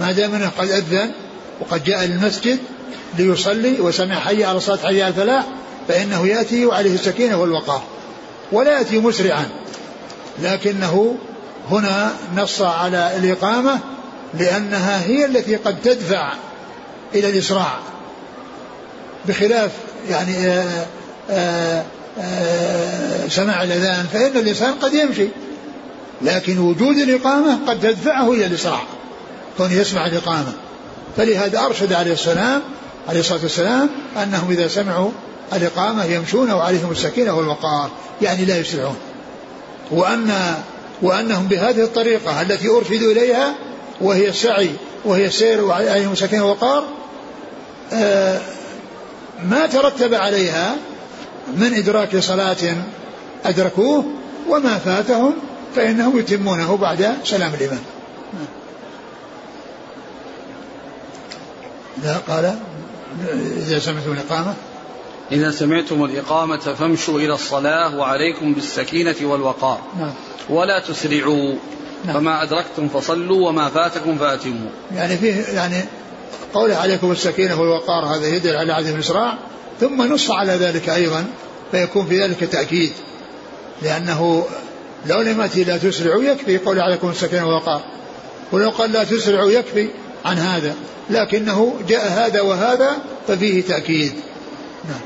[0.01, 1.11] ما دام أنه قد أذن
[1.61, 2.59] وقد جاء للمسجد
[3.19, 5.45] ليصلي وسمع حي على الصلاه حي على الفلاح
[5.89, 7.83] فإنه يأتي وعليه السكينة والوقار
[8.53, 9.49] ولا يأتي مسرعا.
[10.43, 11.17] لكنه
[11.71, 13.79] هنا نص على الإقامة
[14.35, 16.33] لأنها هي التي قد تدفع
[17.15, 17.79] إلى الإسراع
[19.29, 19.71] بخلاف
[20.11, 20.87] يعني آآ آه،
[21.31, 21.85] آآ آه،
[22.21, 25.29] آه، سماع الأذان فإن الإنسان قد يمشي.
[26.23, 28.83] لكن وجود الإقامة قد تدفعه إلى الإسراع
[29.59, 30.53] كون يسمع الإقامة.
[31.17, 32.63] فلهذا أرشد عليه السلام
[33.09, 33.91] عليه الصلاة والسلام
[34.23, 35.11] أنهم إذا سمعوا
[35.53, 37.91] الإقامة يمشون وعليهم السكينة والوقار
[38.23, 38.97] يعني لا يسرعون.
[39.91, 40.55] وأن
[41.03, 43.55] وأنهم بهذه الطريقة التي أرشدوا إليها
[44.01, 44.71] وهي السعي
[45.05, 46.85] وهي السير وعليهم السكينة والوقار
[47.93, 48.41] آه،
[49.45, 50.77] ما ترتب عليها
[51.57, 52.77] من إدراك صلاة
[53.45, 54.05] أدركوه
[54.49, 55.35] وما فاتهم
[55.75, 57.83] فإنهم يتمونه بعد سلام الإمام.
[62.05, 62.59] لا قال
[63.57, 64.55] إذا سمعتم الإقامة.
[65.33, 69.81] إذا سمعتم الإقامة فامشوا إلى الصلاة وعليكم بالسكينة والوقار.
[69.99, 70.13] نعم.
[70.49, 71.55] ولا تسرعوا.
[72.05, 72.15] نعم.
[72.15, 74.71] فما أدركتم فصلوا وما فاتكم فأتموا.
[74.95, 75.85] يعني فيه يعني
[76.55, 79.39] قوله عليكم السكينة والوقار هذا يدل على عدم الإسراع.
[79.81, 81.25] ثم نص على ذلك أيضا
[81.71, 82.93] فيكون في ذلك تأكيد.
[83.83, 84.45] لأنه
[85.07, 87.83] لو يأتي لا تسرعوا يكفي قول عليكم السكينة والوقار.
[88.53, 89.89] ولو قال لا تسرعوا يكفي
[90.25, 90.75] عن هذا
[91.11, 94.13] لكنه جاء هذا وهذا ففيه تأكيد.
[94.89, 95.01] نعم.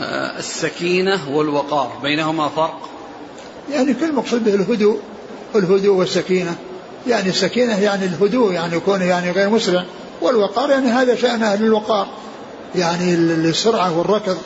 [0.00, 2.88] آه، السكينة والوقار بينهما فرق؟
[3.72, 5.00] يعني كل مقصود به الهدوء
[5.54, 6.56] الهدوء والسكينة.
[7.06, 9.84] يعني السكينة يعني الهدوء يعني يكون يعني غير مسرع.
[10.20, 12.08] والوقار يعني هذا شأن أهل الوقار.
[12.74, 14.38] يعني السرعة والركض.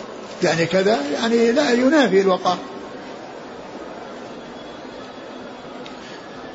[0.43, 2.59] يعني كذا يعني لا ينافي الوقار.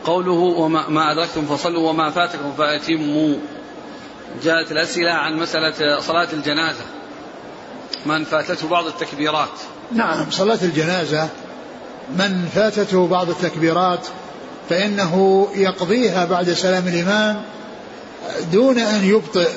[0.05, 3.35] قوله وما ما أدركتم فصلوا وما فاتكم فأتموا.
[4.43, 6.83] جاءت الأسئلة عن مسألة صلاة الجنازة.
[8.05, 9.49] من فاتته بعض التكبيرات؟
[9.91, 11.29] نعم صلاة الجنازة.
[12.17, 14.07] من فاتته بعض التكبيرات
[14.69, 17.41] فإنه يقضيها بعد سلام الإمام
[18.51, 19.49] دون أن يبطئ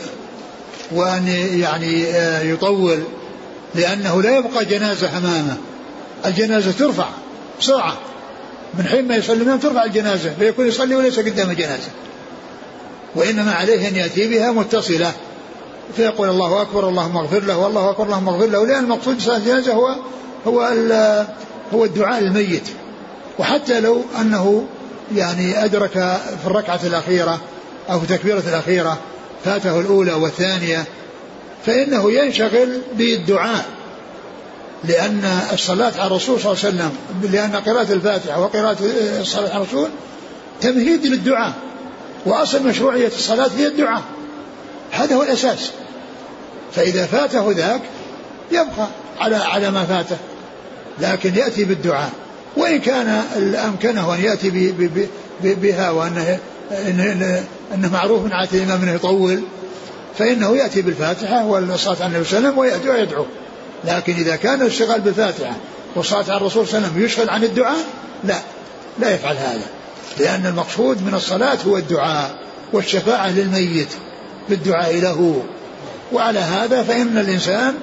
[0.92, 2.04] وأن يعني
[2.50, 3.02] يطول.
[3.74, 5.56] لأنه لا يبقى جنازة أمامه
[6.26, 7.08] الجنازة ترفع
[7.60, 7.96] بسرعة.
[8.74, 10.32] من حين ما الإمام ترفع الجنازة.
[10.38, 11.88] فيكون يصلي وليس قدام جنازة
[13.14, 15.12] وإنما عليه أن يأتي بها متصلة.
[15.96, 18.66] فيقول الله أكبر اللهم اغفر له والله أكبر اللهم اغفر له.
[18.66, 19.96] لأن المقصود صلاة الجنازة هو
[20.46, 20.60] هو
[21.74, 22.68] هو الدعاء للميت.
[23.38, 24.66] وحتى لو أنه
[25.16, 25.92] يعني أدرك
[26.42, 27.40] في الركعة الأخيرة
[27.90, 28.98] أو في التكبيرة الأخيرة
[29.44, 30.84] فاته الأولى والثانية
[31.66, 33.64] فإنه ينشغل بالدعاء
[34.84, 36.92] لأن الصلاة على الرسول صلى الله عليه وسلم
[37.32, 38.76] لأن قراءة الفاتحة وقراءة
[39.20, 39.88] الصلاة على الرسول
[40.60, 41.52] تمهيد للدعاء
[42.26, 44.02] وأصل مشروعية الصلاة هي الدعاء.
[44.90, 45.70] هذا هو الأساس.
[46.72, 47.80] فإذا فاته ذاك
[48.52, 48.88] يبقى
[49.20, 50.16] على على ما فاته
[51.00, 52.10] لكن يأتي بالدعاء.
[52.56, 53.08] وإن كان
[53.54, 54.74] أمكنه أن يأتي
[55.42, 56.38] بها وأنه
[57.74, 59.42] إنه معروف من عادة الإمام أنه يطول
[60.18, 63.26] فإنه يأتي بالفاتحة والصلاة على النبي صلى الله عليه وسلم ويأتي ويدعو.
[63.84, 65.56] لكن إذا كان الاشتغال بالفاتحة
[65.96, 67.78] والصلاة على الرسول صلى الله عليه وسلم يشغل عن الدعاء
[68.24, 68.38] لا
[68.98, 69.66] لا يفعل هذا.
[70.18, 72.34] لأن المقصود من الصلاة هو الدعاء
[72.72, 73.88] والشفاعة للميت
[74.48, 75.42] بالدعاء له.
[76.12, 77.74] وعلى هذا فإن الإنسان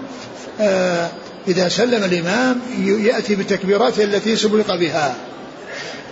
[0.61, 1.09] آه
[1.47, 5.15] إذا سلم الإمام يأتي بالتكبيرات التي سبق بها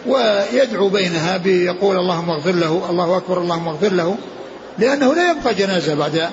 [0.08, 4.16] ويدعو بينها بيقول اللهم اغفر له الله أكبر اللهم اغفر له.
[4.80, 6.30] لأنه لا يبقى جنازة بعد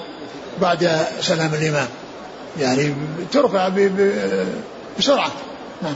[0.60, 1.88] بعد سلام الإمام.
[2.60, 2.94] يعني
[3.32, 3.68] ترفع
[4.98, 5.32] بسرعة.
[5.82, 5.94] نعم.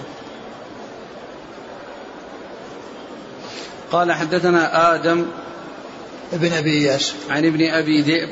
[3.92, 5.26] قال حدثنا آدم
[6.32, 8.28] ابن أبي إياس عن ابن أبي ذئب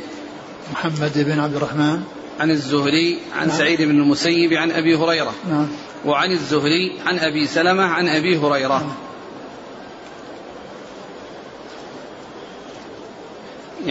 [0.73, 2.03] محمد بن عبد الرحمن.
[2.41, 3.59] عن الزهري عن نعم.
[3.59, 5.35] سعيد بن المسيب عن أبي هريرة.
[5.49, 5.69] نعم.
[6.05, 8.79] وعن الزهري عن أبي سلمة عن أبي هريرة.
[8.79, 9.06] نعم.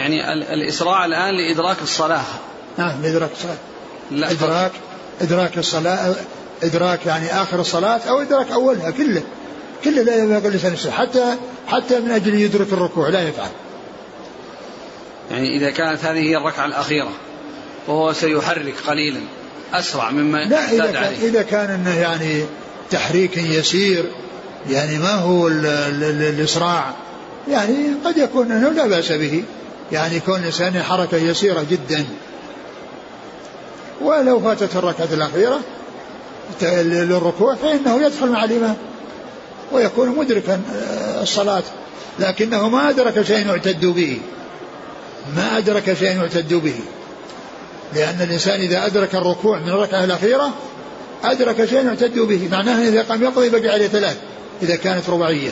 [0.06, 2.24] يعني الإسراع الآن لإدراك الصلاة.
[2.78, 3.58] نعم لإدراك الصلاة.
[4.12, 4.72] لا إدراك
[5.22, 6.16] إدراك الصلاة
[6.64, 9.24] إدراك يعني آخر الصلاة أو إدراك أولها كله.
[9.84, 11.36] كله لا يبقى الإنسان حتى
[11.68, 13.50] حتى من أجل يدرك الركوع لا يفعل.
[15.32, 17.12] يعني إذا كانت هذه هي الركعة الأخيرة
[17.88, 19.20] وهو سيحرك قليلا
[19.74, 21.28] أسرع مما لا إذا كان, عليه.
[21.28, 22.46] إذا كان أنه يعني
[22.92, 24.06] تحريك يسير
[24.70, 26.94] يعني ما هو ال ال ال الإسراع
[27.48, 29.44] يعني قد يكون أنه لا بأس به.
[29.92, 32.06] يعني كون الإنسان حركة يسيرة جدا.
[34.02, 35.60] ولو فاتت الركعة الأخيرة
[36.62, 38.76] للركوع فإنه يدخل مع الإمام
[39.72, 41.64] ويكون مدركا آه، الصلاة.
[42.20, 44.20] لكنه ما أدرك شيء يعتد به.
[45.36, 46.76] ما أدرك شيء يعتد به.
[47.96, 50.50] لأن الإنسان إذا أدرك الركوع من الركعة الأخيرة
[51.24, 52.48] أدرك شيء يعتد به.
[52.52, 54.18] معناه إذا قام يقضي بقي عليه ثلاث
[54.62, 55.52] إذا كانت رباعية.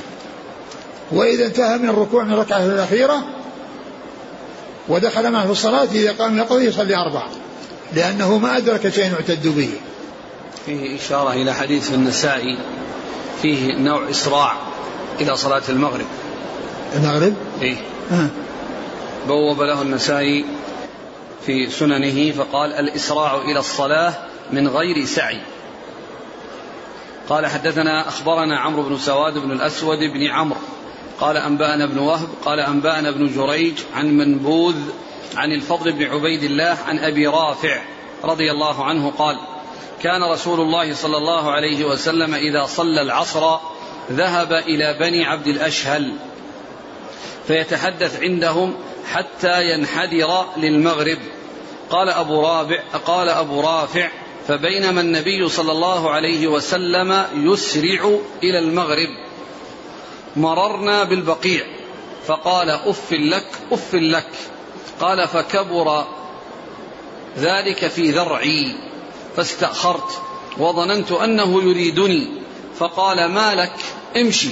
[1.12, 3.24] وإذا انتهى من الركوع من الركعة الأخيرة
[4.88, 7.30] ودخل معه في الصلاة إذا قام يقضي يصلي أربعة.
[7.94, 9.70] لأنه ما أدرك شيء يعتد به.
[10.66, 12.58] فيه إشارة إلى حديث النسائي
[13.42, 14.58] فيه نوع إسراع
[15.22, 16.06] إلى صلاة المغرب.
[16.96, 17.76] المغرب؟ إيه.
[18.12, 18.28] آه.
[19.28, 20.46] بوب له النسائي
[21.46, 24.14] في سننه فقال الإسراع إلى الصلاة
[24.52, 25.42] من غير سعي.
[27.30, 30.60] قال حدثنا أخبرنا عمرو بن سواد بن الأسود بن عمرو
[31.20, 34.76] قال أنبأنا ابن وهب قال أنبأنا ابن جريج عن منبوذ
[35.36, 37.82] عن الفضل بن عبيد الله عن أبي رافع
[38.24, 39.38] رضي الله عنه قال
[40.02, 43.58] كان رسول الله صلى الله عليه وسلم إذا صلى العصر
[44.12, 46.14] ذهب إلى بني عبد الأشهل
[47.48, 48.74] فيتحدث عندهم
[49.12, 51.18] حتى ينحدر للمغرب.
[51.90, 54.10] قال أبو رابع قال أبو رافع
[54.48, 59.10] فبينما النبي صلى الله عليه وسلم يسرع إلى المغرب
[60.36, 61.66] مررنا بالبقيع.
[62.28, 64.30] فقال أف لك أف لك.
[65.00, 66.06] قال فكبر
[67.38, 68.76] ذلك في ذرعي.
[69.36, 70.22] فاستأخرت
[70.58, 72.28] وظننت أنه يريدني.
[72.80, 73.76] فقال ما لك؟
[74.18, 74.50] امش.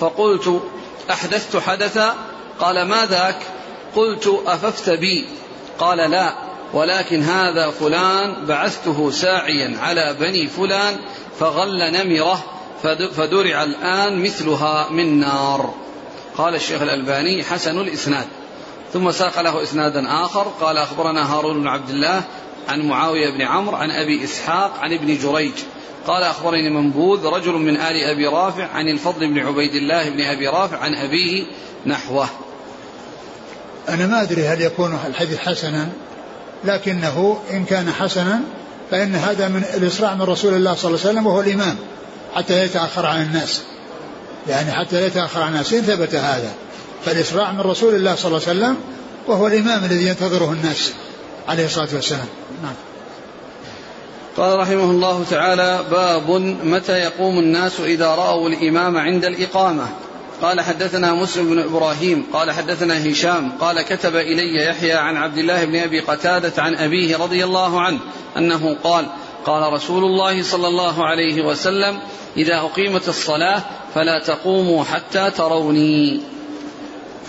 [0.00, 0.62] فقلت
[1.10, 2.14] أحدثت حدثا؟
[2.60, 3.38] قال ما ذاك؟
[3.96, 5.28] قلت أففت بي.
[5.78, 6.34] قال لا
[6.72, 10.96] ولكن هذا فلان بعثته ساعيا على بني فلان
[11.38, 12.55] فغل نمرة.
[13.16, 15.74] فدرع الآن مثلها من نار.
[16.36, 18.26] قال الشيخ الألباني حسن الإسناد.
[18.92, 20.52] ثم ساق له إسنادا آخر.
[20.60, 22.22] قال أخبرنا هارون بن عبد الله
[22.68, 25.52] عن معاوية بن عمرو عن أبي إسحاق عن ابن جريج.
[26.06, 30.48] قال أخبرني منبوذ رجل من آل أبي رافع عن الفضل بن عبيد الله بن أبي
[30.48, 31.44] رافع عن أبيه
[31.86, 32.28] نحوه.
[33.88, 35.88] أنا ما أدري هل يكون الحديث حسنا
[36.64, 38.40] لكنه إن كان حسنا
[38.90, 41.76] فإن هذا من الإسراع من رسول الله صلى الله عليه وسلم وهو الإمام.
[42.36, 43.62] حتى يتأخر عن الناس.
[44.48, 45.72] يعني حتى لا يتأخر عن الناس.
[45.72, 46.52] إن ثبت هذا
[47.04, 48.76] فالإسراع من رسول الله صلى الله عليه وسلم
[49.26, 50.92] وهو الإمام الذي ينتظره الناس
[51.48, 52.26] عليه الصلاة والسلام.
[52.62, 52.74] نعم.
[54.36, 56.30] قال رحمه الله تعالى باب
[56.64, 59.88] متى يقوم الناس إذا رأوا الإمام عند الإقامة.
[60.42, 65.64] قال حدثنا مسلم بن إبراهيم قال حدثنا هشام قال كتب إلي يحيى عن عبد الله
[65.64, 67.98] بن أبي قتادة عن أبيه رضي الله عنه
[68.36, 69.06] أنه قال
[69.46, 71.98] قال رسول الله صلى الله عليه وسلم
[72.36, 73.62] إذا أقيمت الصلاة
[73.94, 76.20] فلا تقوموا حتى تروني.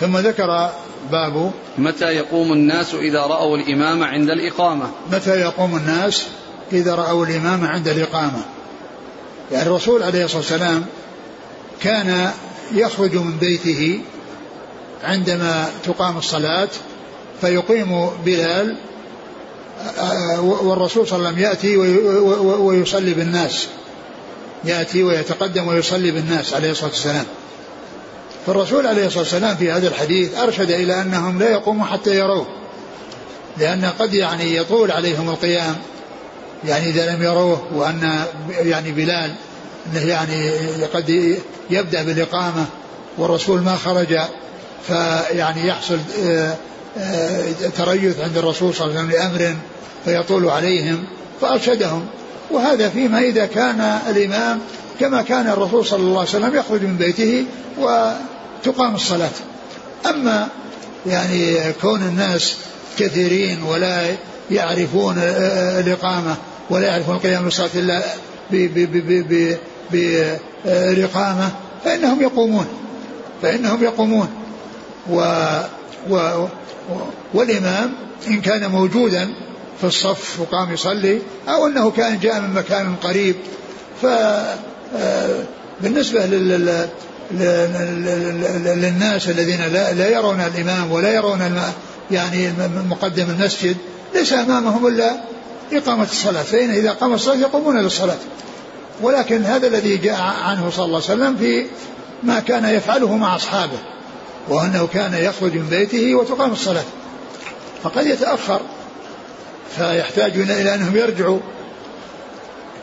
[0.00, 0.70] ثم ذكر
[1.10, 6.26] باب متى يقوم الناس إذا رأوا الإمام عند الإقامة؟ متى يقوم الناس
[6.72, 8.44] إذا رأوا الإمام عند الإقامة؟
[9.52, 10.86] يعني الرسول عليه الصلاة والسلام
[11.80, 12.30] كان
[12.72, 14.00] يخرج من بيته
[15.04, 16.68] عندما تقام الصلاة
[17.40, 18.76] فيقيم بلال
[20.40, 21.76] والرسول صلى الله عليه وسلم يأتي
[22.56, 23.66] ويصلي بالناس.
[24.64, 27.24] يأتي ويتقدم ويصلي بالناس عليه الصلاة والسلام.
[28.46, 32.46] فالرسول عليه الصلاة والسلام في هذا الحديث أرشد إلى أنهم لا يقوموا حتى يروه.
[33.58, 35.76] لأن قد يعني يطول عليهم القيام
[36.64, 39.34] يعني إذا لم يروه وأن يعني بلال
[39.86, 40.50] أنه يعني
[40.94, 41.38] قد
[41.70, 42.66] يبدأ بالإقامة
[43.18, 44.18] والرسول ما خرج
[44.86, 46.56] فيعني يحصل آه، آه،
[47.76, 49.56] تريث عند الرسول صلى الله عليه وسلم لأمر
[50.04, 51.04] فيطول عليهم
[51.40, 52.06] فأرشدهم.
[52.50, 54.58] وهذا فيما إذا كان الإمام
[55.00, 57.44] كما كان الرسول صلى الله عليه وسلم يخرج من بيته
[57.78, 59.30] وتقام الصلاة.
[60.06, 60.48] أما
[61.06, 62.56] يعني كون الناس
[62.98, 64.06] كثيرين ولا
[64.50, 66.36] يعرفون آه، الإقامة
[66.70, 68.02] ولا يعرفون القيام بالصلاة إلا
[70.64, 71.50] بالإقامة
[71.84, 72.66] فإنهم يقومون
[73.42, 74.28] فإنهم يقومون.
[75.10, 75.20] و
[76.10, 76.46] و
[77.34, 77.94] والإمام
[78.28, 79.34] إن كان موجودا
[79.80, 83.36] في الصف وقام يصلي أو أنه كان جاء من مكان قريب.
[84.02, 84.06] ف
[85.80, 86.88] بالنسبة لل
[88.80, 91.60] للناس الذين لا, لا يرون الإمام ولا يرون
[92.10, 92.52] يعني
[92.88, 93.76] مقدم المسجد
[94.14, 95.20] ليس أمامهم إلا
[95.72, 96.42] إقامة الصلاة.
[96.42, 98.16] فإن إذا قام الصلاة يقومون للصلاة.
[99.02, 101.66] ولكن هذا الذي جاء عنه صلى الله عليه وسلم في
[102.22, 103.78] ما كان يفعله مع أصحابه.
[104.48, 106.84] وأنه كان يخرج من بيته وتقام الصلاة.
[107.82, 108.60] فقد يتأخر
[109.76, 111.38] فيحتاج إلى أنهم يرجعوا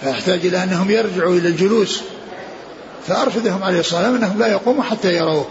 [0.02, 2.02] فيحتاج إلى أنهم يرجعوا إلى الجلوس.
[3.08, 5.46] فأرشدهم عليه الصلاة والسلام أنهم لا يقوموا حتى يروه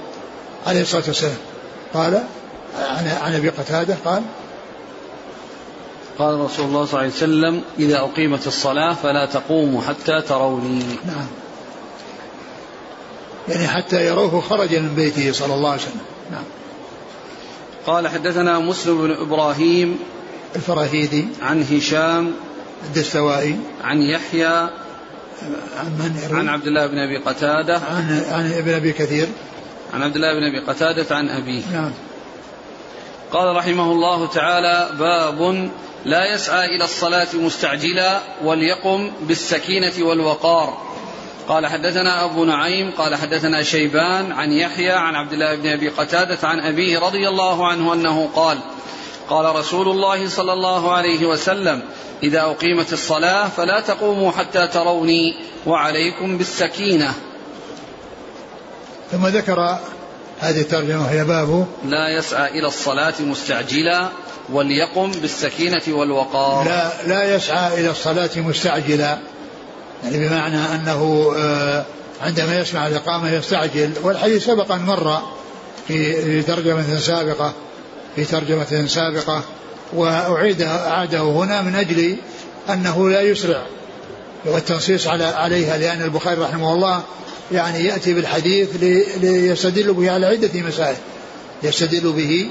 [0.66, 1.36] عليه الصلاة والسلام.
[1.94, 2.22] قال
[3.22, 4.22] عن أبي قتادة قال
[6.18, 10.84] قال رسول الله صلى الله عليه وسلم إذا أقيمت الصلاة فلا تقوموا حتى تروني.
[11.06, 11.26] نعم.
[13.48, 16.00] يعني حتى يروه خرج من بيته صلى الله عليه وسلم.
[16.30, 16.44] نعم.
[17.86, 19.98] قال حدثنا مسلم بن إبراهيم
[20.56, 21.28] الفراهيدي.
[21.42, 22.34] عن هشام.
[22.84, 23.58] الدستوائي.
[23.84, 24.68] عن يحيى.
[25.76, 27.74] عن من؟ عن عبد الله بن أبي قتادة.
[27.74, 29.28] عن عن ابن أبي كثير.
[29.94, 31.62] عن عبد الله بن أبي قتادة عن أبيه.
[31.72, 31.90] نعم.
[33.32, 35.70] قال رحمه الله تعالى باب
[36.04, 40.93] لا يسعى إلى الصلاة مستعجلا وليقم بالسكينة والوقار.
[41.48, 46.48] قال حدثنا أبو نعيم قال حدثنا شيبان عن يحيى عن عبد الله بن أبي قتادة
[46.48, 48.58] عن أبيه رضي الله عنه أنه قال
[49.28, 51.82] قال رسول الله صلى الله عليه وسلم
[52.22, 55.36] إذا أقيمت الصلاة فلا تقوموا حتى تروني
[55.66, 57.14] وعليكم بالسكينة.
[59.12, 59.78] ثم ذكر
[60.40, 64.08] هذه الترجمة وهي باب لا يسعى إلى الصلاة مستعجلا
[64.52, 66.64] وليقم بالسكينة والوقار.
[66.64, 69.18] لا لا يسعى إلى الصلاة مستعجلا.
[70.04, 71.84] يعني بمعنى أنه آه،
[72.22, 75.18] عندما يسمع الإقامة يستعجل والحديث سبق أن مر
[75.88, 77.52] في ترجمة سابقة
[78.16, 79.42] في ترجمة سابقة
[79.92, 82.16] وأعيد أعاده هنا من أجل
[82.70, 83.62] أنه لا يسرع
[84.44, 87.02] والتنصيص على عليها لأن البخاري رحمه الله
[87.52, 90.96] يعني يأتي بالحديث لي- ليستدل به على عدة مسائل
[91.62, 92.48] يستدل به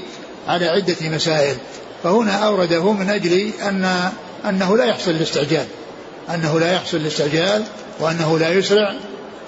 [0.48, 1.56] على عدة مسائل.
[2.02, 4.10] فهنا أورده من أجل أن
[4.48, 5.66] أنه لا يحصل الاستعجال.
[6.30, 7.64] أنه لا يحصل الاستعجال
[8.00, 8.94] وأنه لا يسرع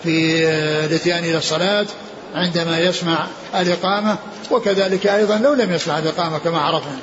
[0.02, 1.86] في آه، الاتيان إلى الصلاة
[2.34, 4.16] عندما يسمع الإقامة
[4.50, 6.98] وكذلك أيضا لو لم يسمع الإقامة كما عرفنا.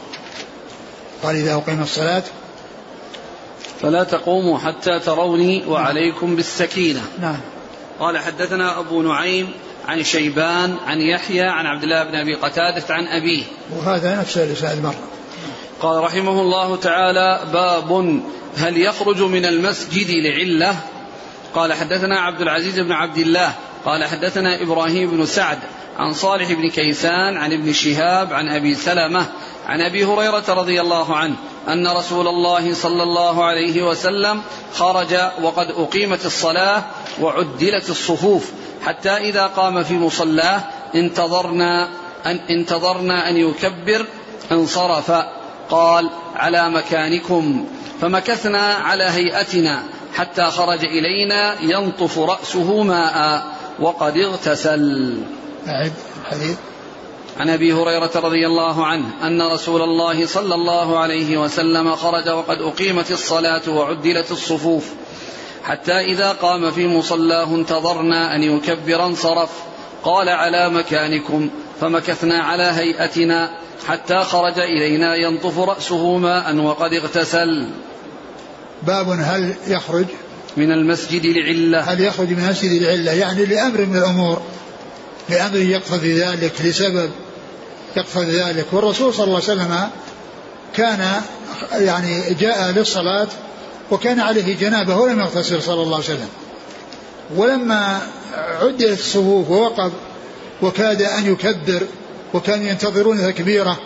[1.24, 2.24] قال إذا أقيم الصلاة.
[3.82, 7.01] فلا تقوموا حتى تروني وعليكم بالسكينة.
[7.21, 7.39] نعم.
[7.99, 9.51] قال حدثنا أبو نعيم
[9.88, 13.43] عن شيبان عن يحيى عن عبد الله بن أبي قتادة عن أبيه.
[13.78, 15.03] وهذا نفس الإسناد مرة.
[15.82, 18.21] قال رحمه الله تعالى باب
[18.57, 20.75] هل يخرج من المسجد لعلة؟
[21.55, 23.53] قال حدثنا عبد العزيز بن عبد الله
[23.85, 25.59] قال حدثنا إبراهيم بن سعد
[25.97, 29.25] عن صالح بن كيسان عن ابن شهاب عن أبي سلمة
[29.67, 31.35] عن أبي هريرة رضي الله عنه
[31.67, 34.41] أن رسول الله صلى الله عليه وسلم
[34.73, 36.83] خرج وقد أقيمت الصلاة
[37.21, 38.51] وعدلت الصفوف
[38.85, 40.63] حتى إذا قام في مصلاه
[40.95, 41.89] انتظرنا
[42.25, 44.05] أن انتظرنا أن يكبر
[44.51, 45.11] انصرف.
[45.69, 47.65] قال على مكانكم
[48.01, 49.84] فمكثنا على هيئتنا
[50.15, 53.45] حتى خرج إلينا ينطف رأسه ماء
[53.79, 55.17] وقد اغتسل.
[55.67, 56.57] أعد الحديث.
[57.39, 62.61] عن أبي هريرة رضي الله عنه أن رسول الله صلى الله عليه وسلم خرج وقد
[62.61, 64.86] أقيمت الصلاة وعدلت الصفوف
[65.63, 69.49] حتى إذا قام في مصلاه انتظرنا أن يكبر انصرف.
[70.03, 71.49] قال على مكانكم.
[71.82, 73.49] فمكثنا على هيئتنا
[73.88, 77.67] حتى خرج إلينا ينطف رأسه ماء وقد اغتسل.
[78.84, 80.05] باب هل يخرج؟
[80.57, 81.80] من المسجد لعلة.
[81.80, 84.41] هل يخرج من مسجد العلة يعني لأمر من الأمور.
[85.30, 87.11] لأمر يقتضي ذلك لسبب
[87.97, 88.65] يقتضي ذلك.
[88.71, 89.89] والرسول صلى الله عليه وسلم
[90.76, 91.21] كان
[91.71, 93.28] يعني جاء للصلاة
[93.91, 96.30] وكان عليه جنابة ولم يغتسل صلى الله عليه وسلم.
[97.36, 98.01] ولما
[98.61, 99.91] عدلت الصفوف ووقف
[100.61, 101.81] وكاد أن يكبر
[102.33, 103.79] وكانوا ينتظرون تكبيره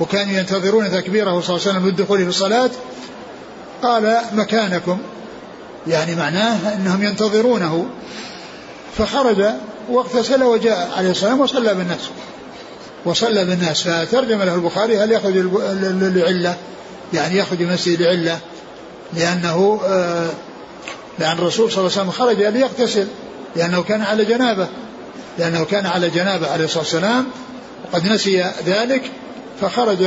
[0.00, 2.70] وكانوا ينتظرون تكبيره صلى الله عليه وسلم للدخول في الصلاة.
[3.82, 4.98] قال مكانكم.
[5.86, 7.86] يعني معناه أنهم ينتظرونه.
[8.98, 9.44] فخرج
[9.90, 12.10] واغتسل وجاء عليه والسلام وصلى بالناس
[13.04, 13.82] وصلى بالناس.
[13.82, 15.34] فترجم له البخاري هل يخرج
[16.02, 16.56] لعلة؟
[17.12, 18.38] يعني يخرج من مسجد لعلة
[19.12, 20.30] لأنه آه،
[21.18, 23.06] لأن الرسول صلى الله عليه وسلم خرج ليغتسل
[23.56, 24.68] لأنه كان على جنابة.
[25.38, 27.26] لأنه كان على جنابه عليه الصلاة والسلام
[27.84, 29.02] وقد نسي ذلك
[29.60, 29.98] فخرج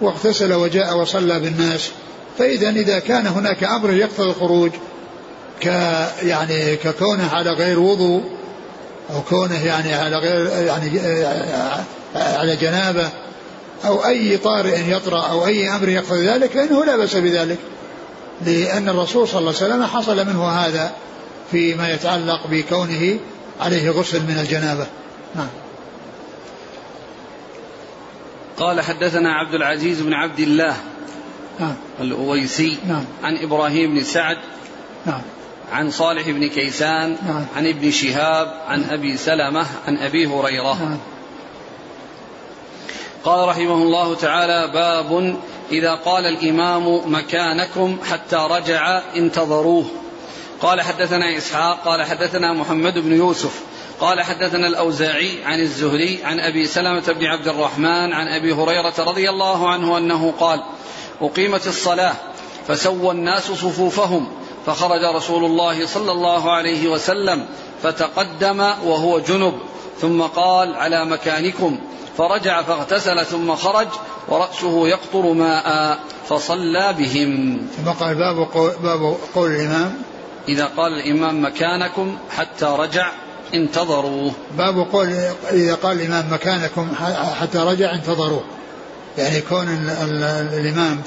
[0.00, 1.90] واغتسل وجاء وصلى بالناس.
[2.38, 4.70] فإذا إذا كان هناك أمر يقتضي الخروج
[5.60, 5.66] ك
[6.22, 8.22] يعني ككونه على غير وضوء
[9.14, 11.84] أو كونه يعني على غير يعني آه،
[12.16, 13.08] على جنابه
[13.84, 17.58] أو أي طارئ يطرأ أو أي أمر يقتضي ذلك فإنه لا بأس بذلك.
[18.46, 20.92] لأن الرسول صلى الله عليه وسلم حصل منه هذا
[21.50, 23.18] فيما يتعلق بكونه
[23.60, 24.86] عليه غسل من الجنابة.
[25.34, 25.48] نعم.
[28.58, 30.76] قال حدثنا عبد العزيز بن عبد الله
[31.60, 31.74] نعم.
[32.00, 33.04] الأويسي نعم.
[33.22, 34.38] عن إبراهيم بن سعد
[35.06, 35.22] نعم.
[35.72, 37.46] عن صالح بن كيسان نعم.
[37.56, 40.84] عن ابن شهاب عن أبي سلمة عن أبي هريرة.
[40.84, 40.98] نعم.
[43.24, 45.36] قال رحمه الله تعالى باب
[45.72, 49.86] إذا قال الإمام مكانكم حتى رجع انتظروه.
[50.62, 53.60] قال حدثنا إسحاق قال حدثنا محمد بن يوسف
[54.00, 59.30] قال حدثنا الأوزاعي عن الزهري عن أبي سلمة بن عبد الرحمن عن أبي هريرة رضي
[59.30, 60.62] الله عنه أنه قال
[61.20, 62.14] أقيمت الصلاة
[62.68, 64.28] فسوى الناس صفوفهم
[64.66, 67.46] فخرج رسول الله صلى الله عليه وسلم
[67.82, 69.54] فتقدم وهو جنب
[70.00, 71.78] ثم قال على مكانكم
[72.18, 73.88] فرجع فاغتسل ثم خرج
[74.28, 75.98] ورأسه يقطر ماء
[76.28, 77.66] فصلى بهم.
[77.76, 80.02] ثم قال باب قول, باب قول الإمام
[80.48, 83.12] إذا قال الإمام مكانكم حتى رجع
[83.54, 84.32] انتظروه.
[84.58, 85.08] باب قول
[85.52, 86.88] إذا قال الإمام مكانكم
[87.40, 88.44] حتى رجع انتظروه.
[89.18, 89.68] يعني كون
[90.54, 91.02] الإمام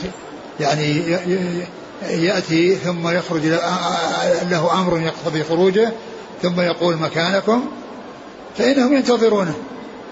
[0.59, 1.17] يعني
[2.09, 3.45] يأتي ثم يخرج
[4.49, 5.91] له أمر يقتضي خروجه
[6.41, 7.65] ثم يقول مكانكم
[8.57, 9.53] فإنهم ينتظرونه.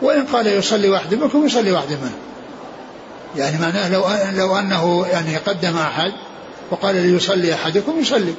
[0.01, 2.17] وإن قال يصلي واحد منكم يصلي واحد منه.
[3.37, 4.03] يعني معناه لو
[4.35, 6.11] لو أنه يعني قدم أحد
[6.71, 8.33] وقال ليصلي أحدكم يصلي.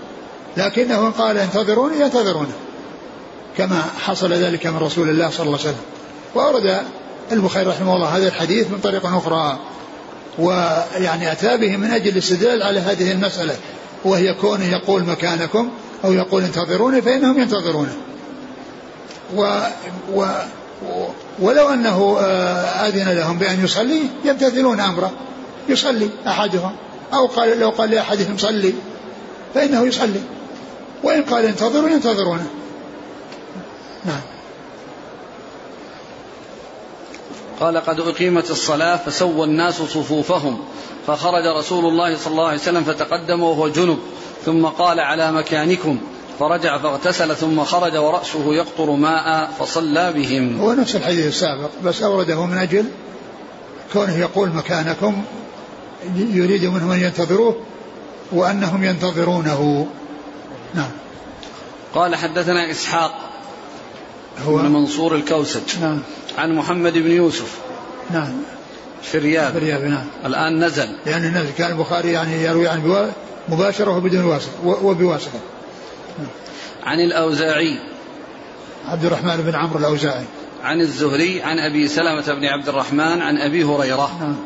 [0.57, 2.53] لكنه قال انتظروني ينتظرونه
[3.57, 5.85] كما حصل ذلك من رسول الله صلى الله عليه وسلم.
[6.35, 6.83] وأورد
[7.33, 9.59] البخاري رحمه الله هذا الحديث من طريق أخرى
[10.39, 13.57] ويعني أتى به من أجل الاستدلال على هذه المسألة
[14.05, 15.71] وهي كونه يقول مكانكم
[16.05, 17.97] أو يقول انتظروني فإنهم ينتظرونه.
[19.37, 19.61] و,
[20.15, 20.27] و
[21.39, 25.13] ولو أنه آه، أذن لهم بأن يصلي يمتثلون أمره
[25.69, 26.73] يصلي أحدهم
[27.15, 28.75] أو قال لو قال لأحدهم صلي
[29.55, 30.21] فإنه يصلي.
[31.03, 32.47] وإن قال انتظروا ينتظرونه
[34.05, 34.21] نعم.
[37.61, 40.59] قال قد أقيمت الصلاة فسوى الناس صفوفهم
[41.07, 43.99] فخرج رسول الله صلى الله عليه وسلم فتقدم وهو جنب
[44.45, 45.99] ثم قال على مكانكم
[46.39, 50.61] فرجع فاغتسل ثم خرج ورأسه يقطر ماء فصلى بهم.
[50.61, 52.85] هو نفس الحديث السابق بس أورده من أجل
[53.93, 55.23] كونه يقول مكانكم
[56.17, 57.57] يريد منهم أن ينتظروه
[58.33, 59.87] وأنهم ينتظرونه.
[60.75, 60.91] نعم.
[61.95, 63.15] قال حدثنا إسحاق
[64.47, 66.01] هو؟ بن منصور الكوسج نعم.
[66.39, 67.59] عن محمد بن يوسف
[68.11, 68.33] نعم.
[69.03, 69.53] في الرياض.
[69.53, 70.07] في الرياض نعم.
[70.25, 70.89] الآن نزل.
[71.07, 71.51] يعني نزل.
[71.59, 73.11] كان البخاري يعني يروي عن
[73.49, 75.41] مباشرة وبدون واسطة وبواسطة.
[76.19, 76.29] نعم.
[76.85, 77.79] عن الأوزاعي.
[78.87, 80.25] عبد الرحمن بن عمرو الأوزاعي.
[80.63, 84.19] عن الزهري عن أبي سلمة بن عبد الرحمن عن أبي هريرة.
[84.21, 84.37] نعم.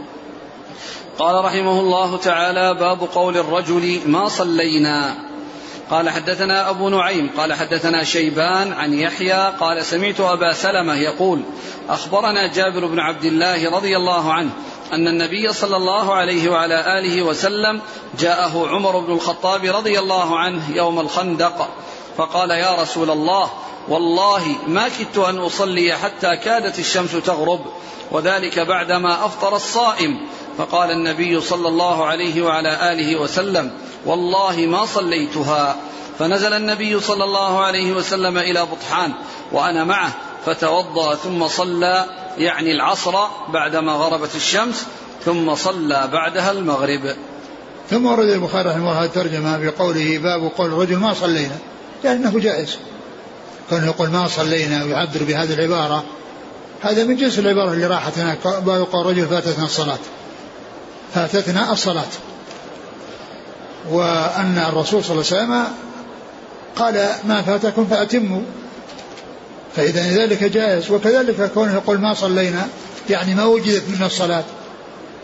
[1.18, 5.14] قال رحمه الله تعالى باب قول الرجل ما صلينا.
[5.90, 11.42] قال حدثنا أبو نعيم قال حدثنا شيبان عن يحيى قال سمعت أبا سلمة يقول
[11.88, 14.50] أخبرنا جابر بن عبد الله رضي الله عنه
[14.92, 17.80] أن النبي صلى الله عليه وعلى آله وسلم
[18.18, 21.68] جاءه عمر بن الخطاب رضي الله عنه يوم الخندق
[22.16, 23.50] فقال يا رسول الله
[23.88, 27.60] والله ما كدت أن أصلي حتى كادت الشمس تغرب
[28.10, 30.18] وذلك بعدما أفطر الصائم
[30.58, 33.70] فقال النبي صلى الله عليه وعلى آله وسلم
[34.06, 35.76] والله ما صليتها.
[36.18, 39.12] فنزل النبي صلى الله عليه وسلم إلى بطحان
[39.52, 40.12] وأنا معه
[40.46, 42.06] فتوضأ ثم صلى
[42.38, 43.14] يعني العصر
[43.48, 44.86] بعدما غربت الشمس
[45.24, 47.14] ثم صلى بعدها المغرب.
[47.90, 51.56] ثم ورد البخاري رحمه الله الترجمة بقوله باب قول الرجل ما صلينا
[52.04, 52.78] لأنه جائز.
[53.70, 56.04] كونه يقول ما صلينا ويعبر بهذه العبارة
[56.80, 59.98] هذا من جنس العبارة اللي راحت هناك باب قول الرجل فاتتنا الصلاة.
[61.14, 62.12] فاتتنا الصلاة.
[63.90, 65.64] وأن الرسول صلى الله عليه وسلم
[66.76, 68.42] قال ما فاتكم فأتموا.
[69.76, 72.68] فإذا ذلك جائز وكذلك كونه يقول ما صلينا
[73.10, 74.44] يعني ما وجدت منا الصلاة.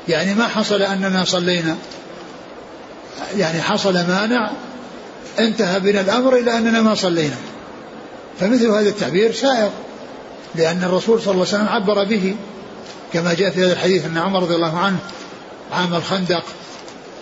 [0.08, 1.76] يعني ما حصل أننا صلينا.
[3.36, 4.50] يعني حصل مانع
[5.38, 7.36] انتهى بنا الأمر إلى أننا ما صلينا.
[8.40, 9.70] فمثل هذا التعبير سائغ
[10.54, 12.36] لأن الرسول صلى الله عليه وسلم عبر به
[13.12, 14.98] كما جاء في هذا الحديث أن عمر رضي الله عنه
[15.72, 16.44] عام الخندق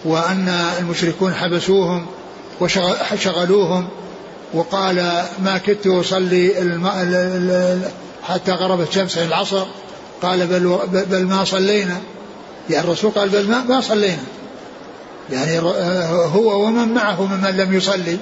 [0.04, 2.06] وأن المشركون حبسوهم
[2.60, 3.88] وشغلوهم
[4.54, 6.54] وقال ما كدت أصلي
[8.22, 9.66] حتى غربت شمس العصر.
[10.22, 10.78] قال بل,
[11.10, 12.00] بل ما صلينا.
[12.70, 14.22] يعني الرسول قال بل ما, ما صلينا.
[15.30, 15.58] يعني
[16.34, 18.18] هو ومن معه ممن لم يصلي.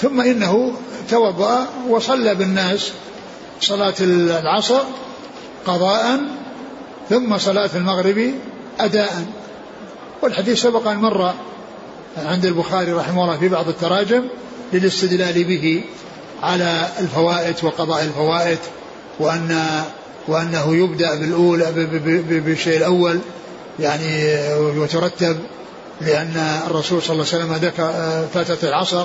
[0.00, 0.72] ثم إنه
[1.10, 2.90] توضأ وصلى بالناس
[3.60, 4.80] صلاة العصر
[5.66, 6.20] قضاء
[7.10, 8.34] ثم صلاة المغرب
[8.80, 9.24] أداء.
[10.22, 11.34] والحديث سبق أن مر
[12.16, 14.24] عند البخاري رحمه الله في بعض التراجم
[14.72, 15.84] للاستدلال به
[16.42, 18.58] على الفوائت وقضاء الفوائت
[19.18, 19.82] وأن
[20.28, 21.72] وأنه يبدأ بالأولى
[22.40, 23.18] بالشيء الأول
[23.80, 24.24] يعني
[24.58, 25.36] وترتب
[26.00, 27.92] لأن الرسول صلى الله عليه وسلم ذكر
[28.34, 29.04] فاتت العصر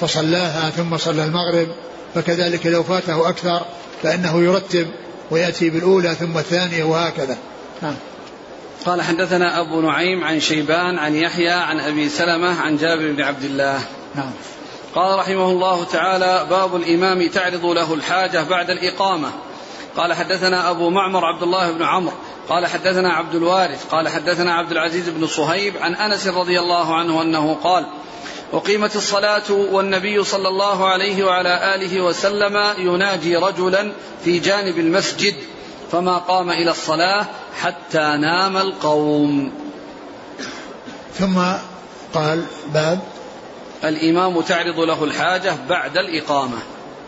[0.00, 1.68] فصلاها ثم صلى المغرب
[2.14, 3.60] فكذلك لو فاته أكثر
[4.02, 4.86] فإنه يرتب
[5.30, 7.36] ويأتي بالأولى ثم الثانية وهكذا.
[7.82, 7.94] نعم.
[8.86, 13.44] قال حدثنا أبو نعيم عن شيبان عن يحيى عن أبي سلمة عن جابر بن عبد
[13.44, 13.80] الله.
[14.14, 14.30] نعم.
[14.94, 19.28] قال رحمه الله تعالى باب الإمام تعرض له الحاجة بعد الإقامة.
[19.96, 22.14] قال حدثنا أبو معمر عبد الله بن عمرو.
[22.48, 23.86] قال حدثنا عبد الوارث.
[23.86, 27.86] قال حدثنا عبد العزيز بن صهيب عن أنس رضي الله عنه أنه قال
[28.52, 33.92] أقيمت الصلاة والنبي صلى الله عليه وعلى آله وسلم يناجي رجلا
[34.24, 35.34] في جانب المسجد
[35.92, 37.26] فما قام إلى الصلاة
[37.60, 39.52] حتى نام القوم.
[41.18, 41.42] ثم
[42.14, 42.44] قال
[42.74, 42.98] باب
[43.84, 46.58] الإمام تعرض له الحاجة بعد الإقامة.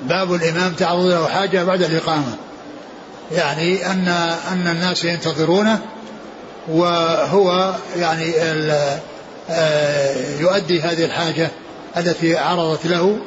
[0.03, 2.37] باب الإمام تعرض له حاجة بعد الإقامة.
[3.33, 4.09] يعني أن
[4.53, 5.81] أن الناس ينتظرونه
[6.69, 8.43] وهو يعني
[10.41, 11.51] يؤدي هذه الحاجة
[11.97, 13.19] التي عرضت له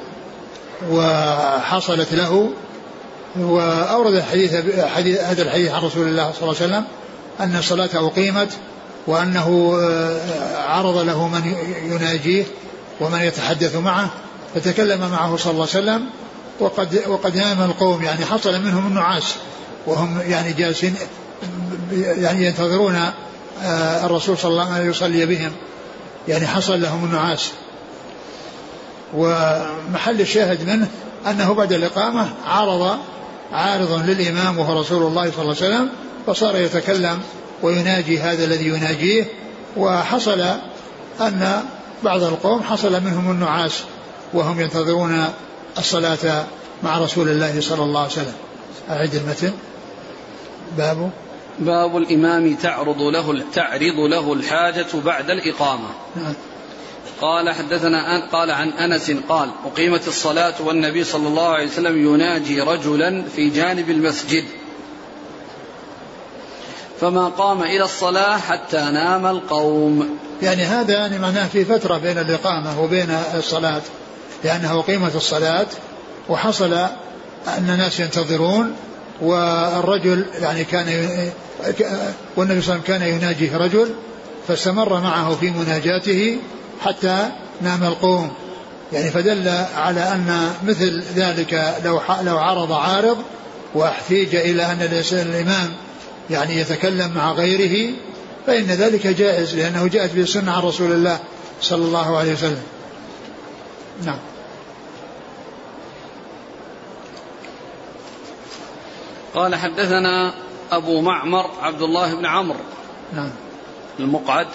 [0.92, 2.50] وحصلت له
[3.40, 4.56] وأورد الحديث
[4.86, 6.84] حديث هذا الحديث عن رسول الله صلى الله عليه وسلم
[7.40, 8.50] أن الصلاة أقيمت
[9.08, 10.20] وأنه آه،
[10.68, 11.56] عرض له من
[11.92, 12.46] يناجيه
[13.02, 14.10] ومن يتحدث معه
[14.56, 16.06] فتكلم معه صلى الله عليه وسلم
[16.60, 19.36] وقد وقد نام القوم يعني حصل منهم النعاس
[19.88, 20.96] وهم يعني جالسين
[21.94, 22.96] يعني ينتظرون
[23.64, 25.52] آه، الرسول صلى الله عليه وسلم يصلي بهم.
[26.28, 27.52] يعني حصل لهم النعاس.
[29.14, 30.88] ومحل الشاهد منه
[31.28, 32.98] أنه بعد الإقامة عرض
[33.52, 35.90] عارض للإمام وهو رسول الله صلى الله عليه وسلم
[36.28, 37.20] فصار يتكلم
[37.62, 39.26] ويناجي هذا الذي يناجيه
[39.78, 40.42] وحصل
[41.22, 41.64] أن
[42.04, 43.84] بعض القوم حصل منهم النعاس
[44.34, 45.26] وهم ينتظرون
[45.78, 46.46] الصلاة
[46.84, 48.34] مع رسول الله صلى الله عليه وسلم.
[48.90, 49.54] أعد المتن.
[50.78, 51.12] باب.
[51.60, 55.88] باب الإمام تعرض له تعرض له الحاجة بعد الإقامة.
[56.16, 56.34] نعم.
[57.22, 62.62] قال حدثنا أن قال عن أنس قال أقيمت الصلاة والنبي صلى الله عليه وسلم يناجي
[62.62, 64.44] رجلا في جانب المسجد.
[67.02, 70.20] فما قام إلى الصلاة حتى نام القوم.
[70.42, 73.82] يعني هذا يعني معناه في فترة بين الإقامة وبين الصلاة.
[74.44, 75.68] لأنه أقيمت الصلاة
[76.30, 76.74] وحصل
[77.48, 78.76] أن الناس ينتظرون
[79.22, 81.76] والرجل يعني كان والنبي
[82.36, 83.90] صلى الله عليه وسلم كان يناجيه رجل
[84.48, 86.38] فاستمر معه في مناجاته
[86.82, 87.30] حتى
[87.62, 88.32] نام القوم.
[88.94, 93.18] يعني فدل على أن مثل ذلك لو لو عرض عارض
[93.76, 94.82] واحتيج إلى أن
[95.14, 95.72] الإمام
[96.30, 97.94] يعني يتكلم مع غيره
[98.48, 101.20] فإن ذلك جائز لأنه جاءت به السنة عن رسول الله
[101.62, 102.62] صلى الله عليه وسلم.
[104.06, 104.20] نعم.
[109.36, 110.34] قال حدثنا
[110.72, 112.60] أبو معمر عبد الله بن عمرو.
[113.14, 113.30] نعم.
[114.00, 114.48] المقعد.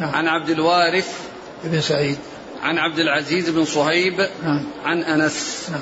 [0.00, 0.14] نعم.
[0.14, 1.18] عن عبد الوارث.
[1.64, 2.18] بن سعيد.
[2.62, 4.28] عن عبد العزيز بن صهيب.
[4.42, 4.66] نعم.
[4.84, 5.66] عن أنس.
[5.70, 5.80] نعم.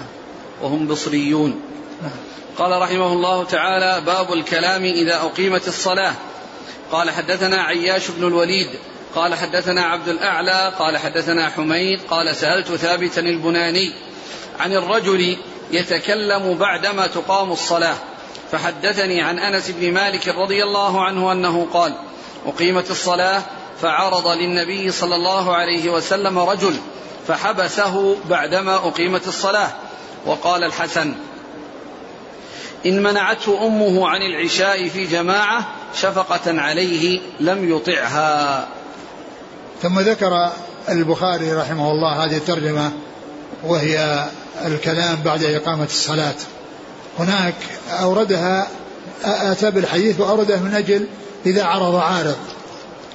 [0.63, 1.61] وهم بصريون.
[2.03, 2.11] نعم.
[2.59, 6.15] قال رحمه الله تعالى باب الكلام إذا أقيمت الصلاة.
[6.91, 8.69] قال حدثنا عياش بن الوليد.
[9.15, 10.73] قال حدثنا عبد الأعلى.
[10.79, 12.01] قال حدثنا حميد.
[12.11, 13.93] قال سألت ثابتا البناني
[14.61, 15.37] عن الرجل
[15.71, 17.97] يتكلم بعدما تقام الصلاة.
[18.53, 21.95] فحدثني عن أنس بن مالك رضي الله عنه أنه قال
[22.47, 23.43] أقيمت الصلاة
[23.83, 26.77] فعرض للنبي صلى الله عليه وسلم رجل
[27.29, 29.71] فحبسه بعدما أقيمت الصلاة
[30.27, 31.15] وقال الحسن
[32.87, 38.69] إن منعته أمه عن العشاء في جماعة شفقة عليه لم يطعها.
[39.83, 40.51] ثم ذكر
[40.89, 42.93] البخاري رحمه الله هذه الترجمة
[43.65, 44.27] وهي
[44.65, 46.35] الكلام بعد إقامة الصلاة.
[47.19, 47.55] هناك
[47.91, 48.69] أوردها
[49.25, 51.07] أتى بالحديث وأورده من أجل
[51.47, 52.37] إذا عرض عارض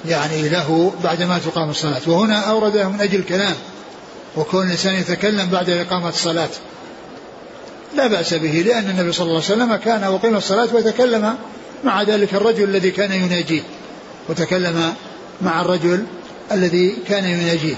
[0.06, 2.02] يعني له بعدما تقام الصلاة.
[2.08, 3.56] وهنا أورده من أجل الكلام
[4.38, 6.50] وكون الإنسان يتكلم بعد إقامة الصلاة.
[7.96, 11.36] لا بأس به لأن النبي صلى الله عليه وسلم كان أقيم الصلاة وتكلم
[11.84, 13.62] مع ذلك الرجل الذي كان يناجيه
[14.30, 14.94] وتكلم
[15.42, 16.06] مع الرجل
[16.52, 17.76] الذي كان يناجيه.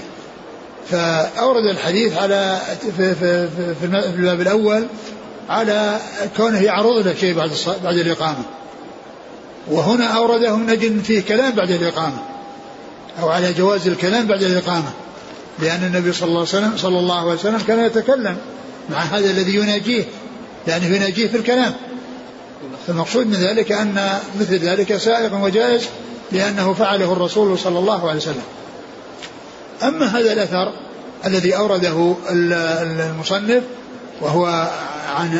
[0.90, 2.58] فأورد الحديث على
[2.96, 3.48] في, في,
[3.80, 4.86] في الباب الأول
[5.50, 6.00] على
[6.36, 7.50] كونه يعرض له شيء بعد
[7.84, 8.42] بعد الإقامة.
[9.68, 12.18] وهنا أورده من أجل فيه كلام بعد الإقامة
[13.22, 14.90] أو على جواز الكلام بعد الإقامة
[15.58, 18.36] لأن النبي صلى الله عليه وسلم صلى الله عليه وسلم كان يتكلم
[18.90, 20.04] مع هذا الذي يناجيه
[20.66, 21.72] لأنه يناجيه في الكلام.
[22.86, 25.88] فالمقصود من ذلك أن مثل ذلك سائغ وجائز
[26.32, 28.42] لأنه فعله الرسول صلى الله عليه وسلم.
[29.82, 30.72] أما هذا الأثر
[31.26, 33.62] الذي أورده المصنف
[34.20, 34.70] وهو
[35.08, 35.38] عن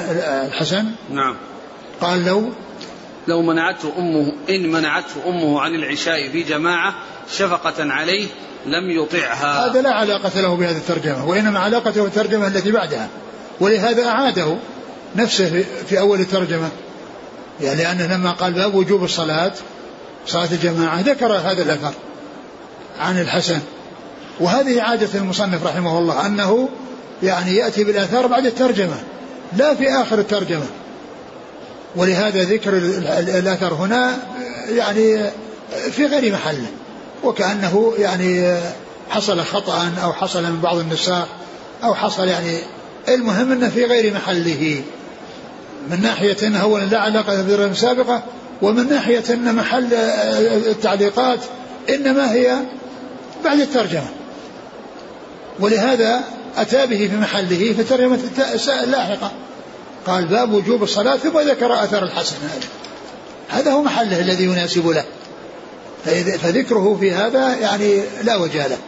[0.49, 1.37] الحسن؟ نعم.
[2.01, 2.53] قال لو
[3.29, 6.95] لو منعته أمه إن منعته أمه عن العشاء في جماعة
[7.33, 8.27] شفقة عليه
[8.67, 9.67] لم يطعها.
[9.67, 13.09] هذا لا علاقة له بهذه الترجمة وإنما علاقته بالترجمة التي بعدها
[13.61, 14.57] ولهذا أعاده
[15.17, 16.69] نفسه في أول الترجمة.
[17.61, 19.53] يعني لأنه لما قال باب وجوب الصلاة
[20.27, 21.93] صلاة الجماعة ذكر هذا الأثر
[23.01, 23.59] عن الحسن.
[24.41, 26.69] وهذه عادة المصنف رحمه الله أنه
[27.23, 28.97] يعني يأتي بالآثار بعد الترجمة.
[29.57, 30.67] لا في آخر الترجمة.
[31.97, 32.77] ولهذا ذكر
[33.39, 34.19] الأثر هنا
[34.69, 35.31] يعني
[35.91, 36.67] في غير محله
[37.25, 38.57] وكأنه يعني
[39.11, 41.29] حصل خطأ أو حصل من بعض النساء
[41.85, 42.59] أو حصل يعني
[43.09, 44.83] المهم أنه في غير محله.
[45.91, 48.23] من ناحية أنه أولا لا علاقة بالرواية السابقة
[48.63, 49.95] ومن ناحية أن محل
[50.71, 51.39] التعليقات
[51.89, 52.57] إنما هي
[53.45, 54.09] بعد الترجمة.
[55.61, 56.21] ولهذا
[56.57, 58.19] أتى به في محله في الترجمة
[58.85, 59.33] اللاحقة.
[60.07, 62.69] قال باب وجوب الصلاة ثم ذكر أثر الحسن هذا.
[63.49, 65.05] هذا هو محله الذي يناسب له.
[66.43, 68.79] فذكره في هذا يعني لا وجه له.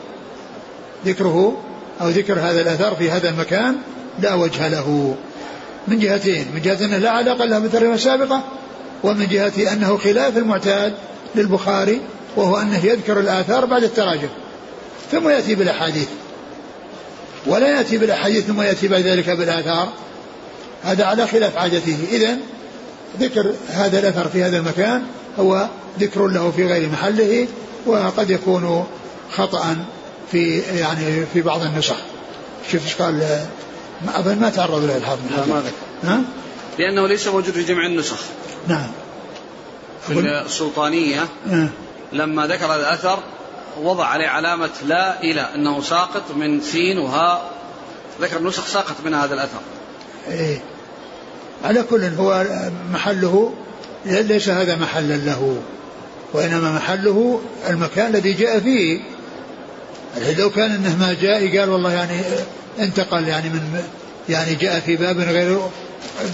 [1.06, 1.62] ذكره
[2.00, 3.76] أو ذكر هذا الأثر في هذا المكان
[4.20, 5.16] لا وجه له.
[5.88, 8.42] من جهتين من جهة أنه لا علاقة له بالترجمة السابقة
[9.04, 10.94] ومن جهة أنه خلاف المعتاد
[11.34, 12.00] للبخاري
[12.36, 14.28] وهو أنه يذكر الآثار بعد التراجم.
[15.12, 16.08] ثم يأتي بالأحاديث.
[17.46, 19.88] ولا يأتي بالأحاديث ثم يأتي بعد ذلك بالآثار.
[20.82, 21.96] هذا على خلاف عادته.
[22.12, 22.36] إذا
[23.20, 25.02] ذكر هذا الأثر في هذا المكان
[25.38, 25.68] هو
[26.00, 27.48] ذكر له في غير محله
[27.86, 28.86] وقد يكون
[29.30, 29.76] خطأ
[30.32, 31.96] في يعني في بعض النسخ.
[32.72, 33.46] شوف إيش قال
[34.14, 36.12] أظن ما تعرض له الحافظ لا ما ذكر.
[36.12, 36.20] ها؟
[36.78, 38.18] لأنه ليس موجود في جمع النسخ.
[38.68, 38.90] نعم.
[40.06, 41.68] في السلطانية أه.
[42.12, 43.18] لما ذكر الأثر
[43.80, 47.50] وضع عليه علامة لا إلى أنه ساقط من سين وهاء
[48.20, 49.60] ذكر نسخ ساقط من هذا الأثر.
[50.28, 50.62] إيه.
[51.64, 52.46] على كل هو
[52.92, 53.52] محله
[54.04, 55.56] ليس هذا محلا له
[56.32, 59.00] وإنما محله المكان الذي جاء فيه.
[60.38, 62.20] لو كان إنه ما جاء قال والله يعني
[62.78, 63.82] انتقل يعني من
[64.28, 65.58] يعني جاء في باب غير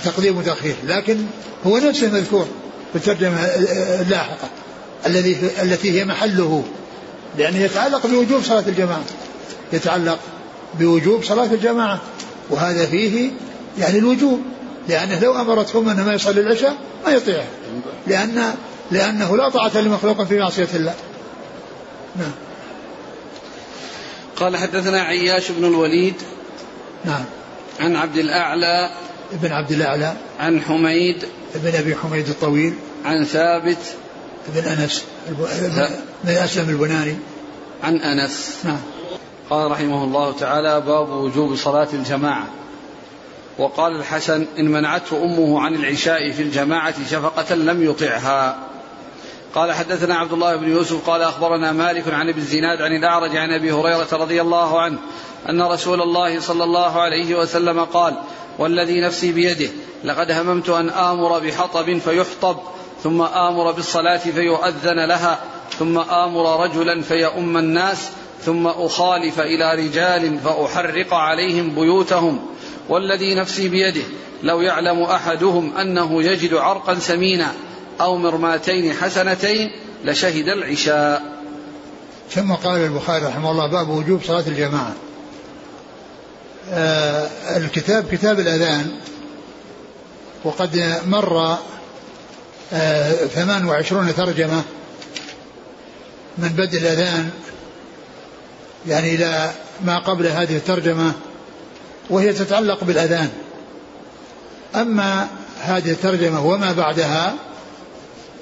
[0.04, 1.18] تقديم وتأخير لكن
[1.66, 2.48] هو نفسه مذكور
[2.92, 3.44] في الترجمة
[4.00, 4.48] اللاحقة
[5.06, 6.64] الذي التي هي محله.
[7.38, 9.04] لأنه يتعلق بوجوب صلاة الجماعة.
[9.72, 10.18] يتعلق
[10.78, 12.00] بوجوب صلاة الجماعة.
[12.50, 13.30] وهذا فيه
[13.78, 14.40] يعني الوجوب.
[14.88, 16.76] لأنه لو أمرتهم أنه ما يصلي العشاء
[17.06, 17.46] ما يطيعه
[18.06, 18.54] لأن
[18.90, 20.94] لأنه لا طاعة لمخلوق في معصية الله.
[22.16, 22.32] نعم.
[24.36, 26.14] قال حدثنا عياش بن الوليد
[27.04, 27.24] نعم.
[27.80, 28.90] عن عبد الأعلى
[29.32, 31.24] ابن عبد الأعلى عن حميد
[31.54, 32.74] ابن أبي حميد الطويل
[33.04, 33.78] عن ثابت
[34.48, 35.04] ابن أنس
[36.24, 37.16] بن أسلم البناني.
[37.82, 38.58] عن أنس.
[38.64, 38.80] نعم.
[39.50, 42.46] قال رحمه الله تعالى باب وجوب صلاة الجماعة.
[43.58, 48.58] وقال الحسن إن منعته أمه عن العشاء في الجماعة شفقة لم يطعها.
[49.54, 53.50] قال حدثنا عبد الله بن يوسف قال أخبرنا مالك عن ابن الزناد عن الأعرج عن
[53.50, 54.98] أبي هريرة رضي الله عنه
[55.48, 58.14] أن رسول الله صلى الله عليه وسلم قال
[58.58, 59.70] والذي نفسي بيده
[60.04, 62.56] لقد هممت أن آمر بحطب فيحطب.
[63.02, 65.38] ثم آمر بالصلاة فيؤذن لها
[65.78, 68.08] ثم آمر رجلا فيؤم الناس
[68.44, 72.46] ثم أخالف إلى رجال فأحرق عليهم بيوتهم.
[72.88, 74.02] والذي نفسي بيده
[74.42, 77.52] لو يعلم أحدهم أنه يجد عرقا سمينا
[78.00, 79.70] أو مرماتين حسنتين
[80.04, 81.22] لشهد العشاء.
[82.30, 84.92] ثم قال البخاري رحمه الله باب وجوب صلاة الجماعة.
[86.72, 88.90] آه الكتاب كتاب الأذان
[90.44, 91.58] وقد مر
[92.72, 94.62] آه 28 ترجمة
[96.38, 97.30] من بدء الأذان
[98.88, 99.50] يعني إلى
[99.84, 101.12] ما قبل هذه الترجمة
[102.10, 103.28] وهي تتعلق بالأذان.
[104.74, 105.28] أما
[105.60, 107.34] هذه الترجمة وما بعدها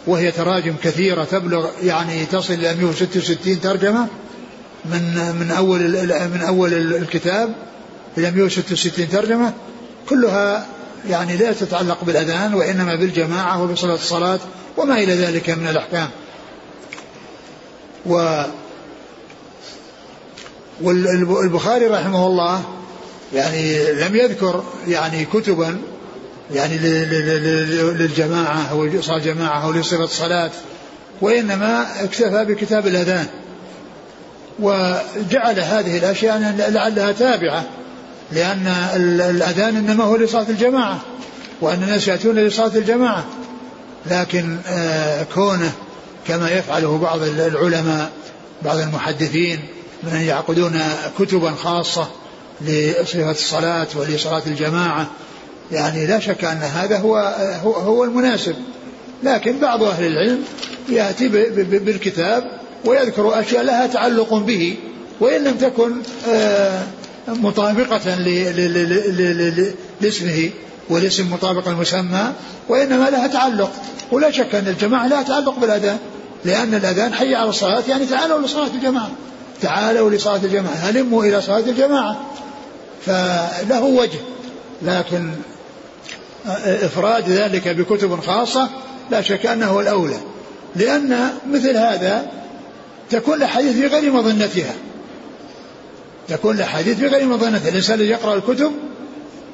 [0.07, 4.07] وهي تراجم كثيرة تبلغ يعني تصل إلى 166 ترجمة
[4.85, 5.81] من من أول
[6.29, 7.55] من أول الكتاب
[8.19, 9.53] إلى 166 ترجمة
[10.09, 10.67] كلها
[11.09, 14.39] يعني لا تتعلق بالأذان وإنما بالجماعة وبصلاة الصلاة
[14.77, 16.09] وما إلى ذلك من الأحكام.
[18.07, 18.43] و
[20.81, 22.63] والبخاري رحمه الله
[23.35, 25.79] يعني لم يذكر يعني كتبا
[26.55, 30.51] يعني للجماعة أو صلاة جماعة أو لصفة الصلاة
[31.21, 33.27] وإنما اكتفى بكتاب الأذان.
[34.59, 37.65] وجعل هذه الأشياء لعلها تابعة.
[38.33, 38.67] لأن
[39.31, 41.01] الأذان إنما هو لصلاة الجماعة
[41.61, 43.25] وأن الناس يأتون لصلاة الجماعة.
[44.11, 45.73] لكن آه، كونه
[46.27, 48.11] كما يفعله بعض العلماء
[48.63, 49.59] بعض المحدثين
[50.03, 50.81] من أن يعقدون
[51.19, 52.09] كتبا خاصة
[52.61, 55.07] لصفة الصلاة ولصلاة الجماعة
[55.73, 57.17] يعني لا شك أن هذا هو
[57.63, 58.55] هو, هو المناسب.
[59.23, 60.45] لكن بعض أهل العلم
[60.89, 61.29] يأتي
[61.79, 62.45] بالكتاب
[62.85, 64.77] ويذكر أشياء لها تعلق به
[65.21, 65.93] وإن لم تكن
[66.29, 66.83] آه،
[67.29, 68.15] مطابقة
[70.01, 70.51] لاسمه
[70.89, 72.33] والاسم مطابق المسمى
[72.69, 73.73] وإنما لها تعلق.
[74.13, 75.99] ولا شك أن الجماعة لها تعلق بالأذان
[76.45, 79.11] لأن الأذان حي على الصلاة يعني تعالوا لصلاة الجماعة.
[79.63, 82.21] تعالوا لصلاة الجماعة هلموا إلى صلاة الجماعة.
[83.07, 84.19] فله وجه
[84.83, 85.31] لكن
[86.67, 88.69] إفراد ذلك بكتب خاصة
[89.11, 90.19] لا شك أنه الأولى.
[90.77, 92.27] لأن مثل هذا
[93.11, 94.75] تكون الأحاديث في غير مظنتها.
[96.29, 97.61] تكون الأحاديث بغير مظنة.
[97.69, 98.73] الإنسان الذي يقرأ الكتب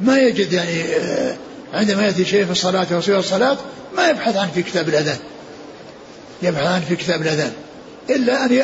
[0.01, 1.37] ما يجد يعني آه،
[1.73, 3.57] عندما يأتي شيء في الصلاة أو صفة الصلاة
[3.97, 5.19] ما يبحث عنه في كتاب الأذان.
[6.43, 7.53] يبحث عنه في كتاب الأذان.
[8.11, 8.63] إلا أن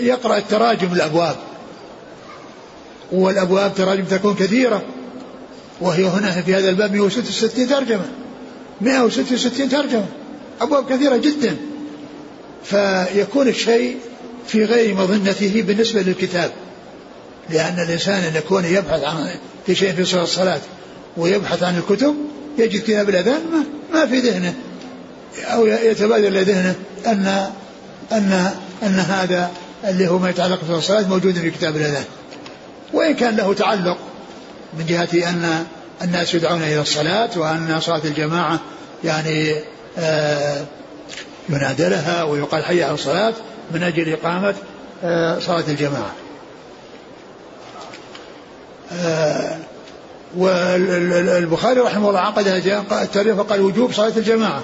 [0.00, 1.36] يقرأ التراجم الأبواب.
[3.12, 4.82] والأبواب تراجم تكون كثيرة.
[5.80, 8.04] وهي هنا في هذا الباب 166 ترجمة.
[8.80, 10.06] 166 ترجمة.
[10.60, 11.56] أبواب كثيرة جدا.
[12.64, 13.96] فيكون الشيء
[14.48, 16.50] في غير مظنته بالنسبة للكتاب.
[17.50, 19.30] لأن الإنسان أن يكون يبحث عن
[19.66, 20.60] في شيء في صلاة الصلاة
[21.16, 22.14] ويبحث عن الكتب
[22.58, 24.54] يجد كتاب الأذان ما, ما في ذهنه.
[25.44, 26.74] أو يتبادر إلى ذهنه
[27.06, 27.50] أن
[28.12, 28.50] أن
[28.82, 29.50] أن هذا
[29.84, 32.04] اللي هو ما يتعلق بالصلاة موجود في كتاب الأذان.
[32.92, 33.98] وإن كان له تعلق
[34.78, 35.64] من جهة أن
[36.02, 38.60] الناس يدعون إلى الصلاة وأن صلاة الجماعة
[39.04, 39.54] يعني
[39.98, 40.64] آه
[41.48, 43.34] ينادى لها ويقال حي على الصلاة
[43.74, 44.54] من أجل إقامة
[45.04, 46.14] آه صلاة الجماعة.
[48.92, 49.58] آه
[50.36, 52.46] والبخاري رحمه الله عقد
[52.92, 54.62] التاريخ فقال وجوب صلاة الجماعة.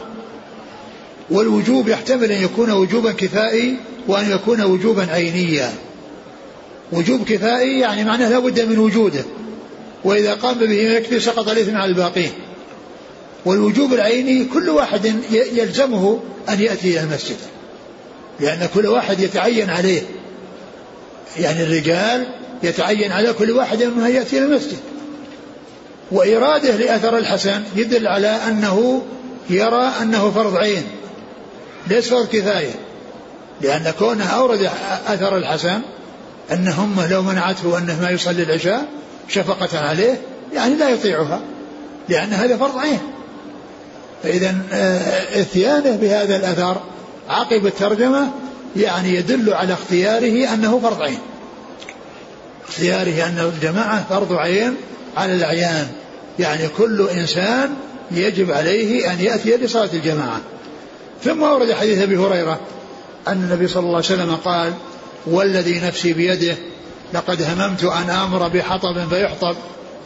[1.31, 3.77] والوجوب يحتمل أن يكون وجوبا كفائي
[4.09, 5.73] وأن يكون وجوبا عينيا.
[6.93, 9.25] وجوب كفائي يعني معناه لا بد من وجوده.
[10.05, 12.31] وإذا قام به يكفي سقط الإثم على الباقين.
[13.45, 17.37] والوجوب العيني كل واحد يلزمه أن يأتي إلى المسجد.
[18.41, 20.03] لأن كل واحد يتعين عليه.
[21.37, 22.27] يعني الرجال
[22.63, 24.79] يتعين على كل واحد منهم أن يأتي إلى المسجد.
[26.11, 29.03] وإراده لأثر الحسن يدل على أنه
[29.51, 30.85] يرى أنه فرض عين
[31.87, 32.75] ليس فرض كفاية.
[33.61, 34.71] لأن كونه أورد
[35.07, 35.81] أثر الحسن
[36.53, 38.89] أنهم لو منعته أنه ما يصلي العشاء
[39.29, 40.21] شفقة عليه
[40.55, 41.41] يعني لا يطيعها
[42.09, 42.99] لأن هذا فرض عين.
[44.23, 46.81] فإذا آه، اتيانه بهذا الأثر
[47.29, 48.31] عقب الترجمة
[48.77, 51.19] يعني يدل على اختياره أنه فرض عين.
[52.69, 54.77] اختياره أن الجماعة فرض عين
[55.17, 55.87] على الأعيان.
[56.39, 57.71] يعني كل إنسان
[58.11, 60.41] يجب عليه أن يأتي لصلاة الجماعة.
[61.25, 62.61] ثم ورد حديث أبي هريرة
[63.29, 64.73] أن النبي صلى الله عليه وسلم قال
[65.27, 66.57] والذي نفسي بيده
[67.15, 69.57] لقد هممت أن آمر بحطب فيحطب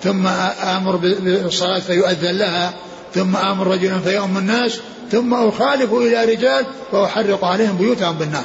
[0.03, 0.27] ثم
[0.63, 2.75] آمر بالصلاة فيؤذن لها
[3.15, 4.81] ثم آمر رجلا فيؤم الناس
[5.13, 8.45] ثم أخالف إلى رجال وأحرق عليهم بيوتهم بالنار.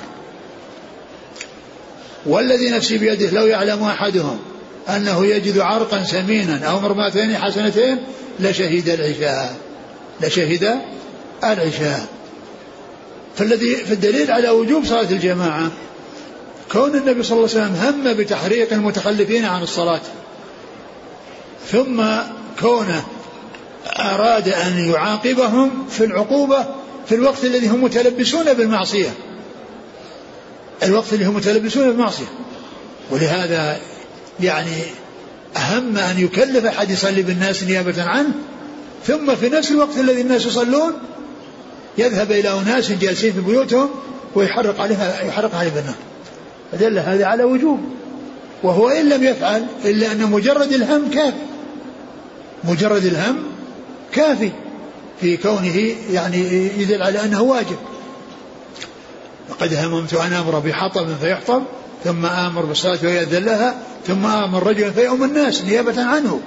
[2.25, 4.39] والذي نفسي بيده لو يعلم أحدهم
[4.89, 7.97] أنه يجد عرقا سمينا أو مرماتين حسنتين
[8.39, 9.55] لشهد العشاء.
[10.21, 10.79] لشهد
[11.43, 12.07] العشاء.
[13.35, 15.71] فالذي في الدليل على وجوب صلاة الجماعة
[16.71, 20.01] كون النبي صلى الله عليه وسلم هم بتحريق المتخلفين عن الصلاة
[21.71, 22.03] ثم
[22.59, 23.03] كونه
[23.87, 26.65] أراد أن يعاقبهم في العقوبة
[27.07, 29.09] في الوقت الذي هم متلبسون بالمعصية.
[30.83, 32.25] الوقت اللي هم متلبسون بالمعصية.
[33.11, 33.79] ولهذا
[34.39, 34.83] يعني
[35.57, 38.31] أهم أن يكلف أحد يصلي بالناس نيابة عنه
[39.07, 40.93] ثم في نفس الوقت الذي الناس يصلون
[41.97, 43.89] يذهب إلى أناس جالسين في بيوتهم
[44.35, 45.95] ويحرق عليها يحرق عليها بالنار
[46.71, 47.79] فدل هذا على وجوب.
[48.63, 51.37] وهو إن لم يفعل إلا أن مجرد الهم كافي
[52.63, 53.52] مجرد الهم
[54.15, 54.51] كافي
[55.21, 56.37] في كونه يعني
[56.77, 57.77] يدل على أنه واجب.
[59.49, 61.63] وقد هممت أن أمر بحطب فيحطب
[62.03, 63.75] ثم آمر بالصلاة ويأذن لها
[64.07, 66.39] ثم آمر رجلا فيؤم الناس نيابة عنه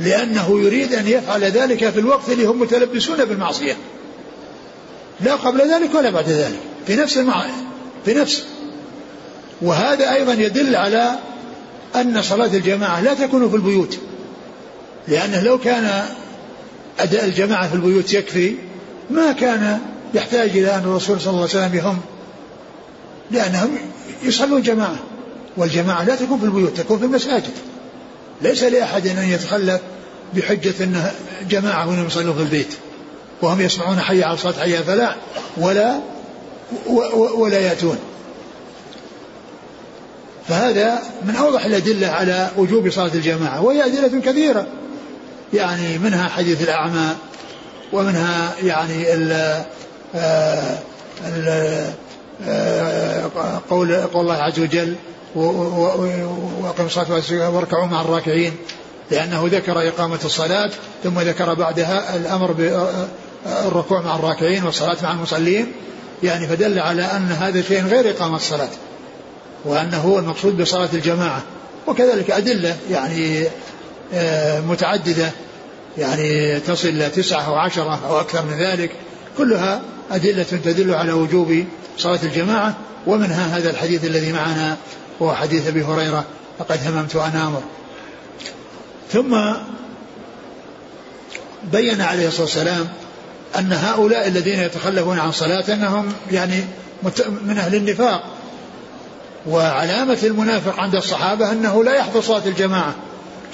[0.00, 3.76] لأنه يريد أن يفعل ذلك في الوقت اللي هم متلبسون بالمعصية.
[5.20, 7.44] لا قبل ذلك ولا بعد ذلك في نفس المع...
[8.04, 8.44] في نفس.
[9.62, 11.18] وهذا أيضا يدل على
[11.96, 13.98] أن صلاة الجماعة لا تكون في البيوت
[15.08, 16.04] لأنه لو كان
[16.98, 18.54] أداء الجماعة في البيوت يكفي.
[19.10, 19.78] ما كان
[20.14, 21.98] يحتاج إلى أن الرسول صلى الله عليه وسلم يهم
[23.30, 23.70] لأنهم
[24.22, 24.96] يصلون جماعة
[25.56, 27.50] والجماعة لا تكون في البيوت تكون في المساجد.
[28.42, 29.80] ليس لأحد أن يتخلف
[30.34, 31.12] بحجة أنه
[31.50, 32.74] جماعة وهم يصلون في البيت
[33.42, 35.16] وهم يسمعون حي على الصلاة حي الفلاح
[35.56, 36.00] ولا
[37.14, 37.98] ولا يأتون.
[40.48, 44.66] فهذا من أوضح الأدلة على وجوب صلاة الجماعة وهي أدلة كثيرة.
[45.52, 47.08] يعني منها حديث الأعمى
[47.92, 49.62] ومنها يعني ال
[51.24, 51.92] ال
[53.70, 54.94] قول قول الله عز وجل
[55.34, 58.52] وأقم الصلاة واركعوا مع الراكعين
[59.10, 60.70] لأنه ذكر إقامة الصلاة
[61.04, 65.72] ثم ذكر بعدها الأمر بالركوع مع الراكعين والصلاة مع المصلين.
[66.22, 68.68] يعني فدل على أن هذا شيء غير إقامة الصلاة
[69.64, 71.42] وأنه هو المقصود بصلاة الجماعة.
[71.86, 73.44] وكذلك أدلة يعني
[74.14, 75.30] آه، متعددة.
[75.98, 78.90] يعني تصل إلى تسعة أو عشرة أو أكثر من ذلك.
[79.38, 81.64] كلها أدلة تدل على وجوب
[81.98, 82.74] صلاة الجماعة.
[83.06, 84.76] ومنها هذا الحديث الذي معنا
[85.20, 86.24] وهو حديث أبي هريرة
[86.60, 87.62] لقد هممت أن آمر.
[89.12, 89.40] ثم
[91.72, 92.88] بين عليه الصلاة والسلام
[93.58, 96.64] أن هؤلاء الذين يتخلفون عن صلاة أنهم يعني
[97.42, 98.24] من أهل النفاق.
[99.46, 102.94] وعلامة المنافق عند الصحابة أنه لا يحضر صلاة الجماعة.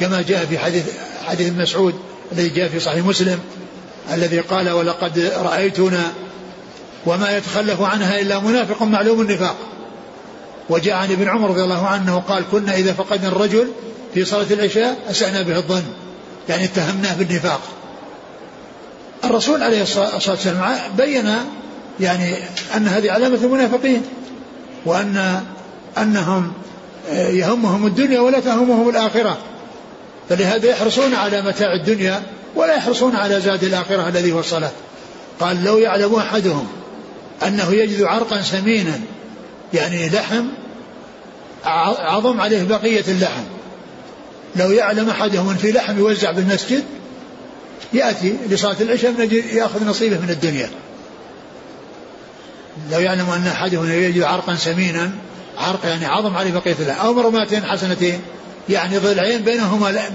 [0.00, 0.84] كما جاء في حديث
[1.26, 1.94] حديث مسعود
[2.32, 3.38] الذي جاء في صحيح مسلم
[4.12, 6.12] الذي قال ولقد رأيتنا
[7.06, 9.56] وما يتخلف عنها إلا منافق معلوم النفاق.
[10.68, 13.68] وجاء عن ابن عمر رضي الله عنه قال كنا إذا فقدنا الرجل
[14.14, 15.82] في صلاة العشاء أسأنا به الظن
[16.48, 17.60] يعني اتهمناه بالنفاق.
[19.24, 21.34] الرسول عليه الصلاة والسلام بين
[22.00, 22.34] يعني
[22.76, 24.02] أن هذه علامة المنافقين
[24.86, 25.42] وأن
[25.98, 26.52] أنهم
[27.12, 29.38] يهمهم الدنيا ولا تهمهم الآخرة.
[30.28, 32.22] فلهذا يحرصون على متاع الدنيا
[32.54, 34.70] ولا يحرصون على زاد الآخرة الذي هو الصلاة
[35.40, 36.68] قال لو يعلم أحدهم
[37.46, 39.00] أنه يجد عرقا سمينا
[39.74, 40.44] يعني لحم
[42.00, 43.42] عظم عليه بقية اللحم.
[44.56, 46.84] لو يعلم أحدهم أن في لحم يوزع بالمسجد
[47.92, 50.70] يأتي لصلاة العشاء يأخذ نصيبه من الدنيا.
[52.92, 55.10] لو يعلم أن أحدهم يجد عرقا سمينا
[55.58, 58.20] عرق يعني عظم عليه بقية اللحم أو مرماتين حسنتين
[58.68, 60.10] يعني ضلعين بينهما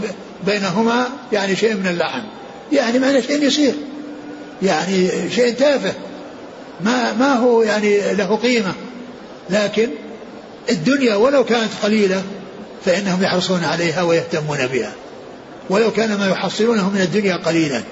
[0.45, 2.21] بينهما يعني شيء من اللحم.
[2.71, 3.73] يعني معنى شيء يسير.
[4.61, 5.93] يعني شيء تافه.
[6.81, 8.73] ما ما هو يعني له قيمة.
[9.49, 9.89] لكن
[10.69, 12.23] الدنيا ولو كانت قليلة
[12.85, 14.93] فإنهم يحرصون عليها ويهتمون بها.
[15.69, 17.83] ولو كان ما يحصلونه من الدنيا قليلا.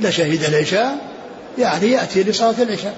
[0.00, 0.98] لشهد العشاء.
[1.58, 2.96] يعني يأتي لصلاة العشاء.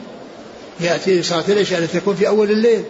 [0.81, 2.85] يأتي لصلاة العشاء التي تكون في أول الليل.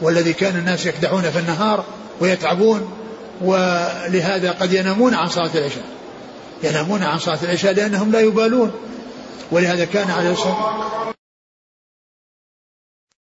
[0.00, 1.84] والذي كان الناس يكدحون في النهار.
[2.22, 2.90] ويتعبون
[3.40, 5.84] ولهذا قد ينامون عن صلاة العشاء.
[6.62, 8.70] ينامون عن صلاة العشاء لأنهم لا يبالون.
[9.52, 11.12] ولهذا كان عليه الصلاة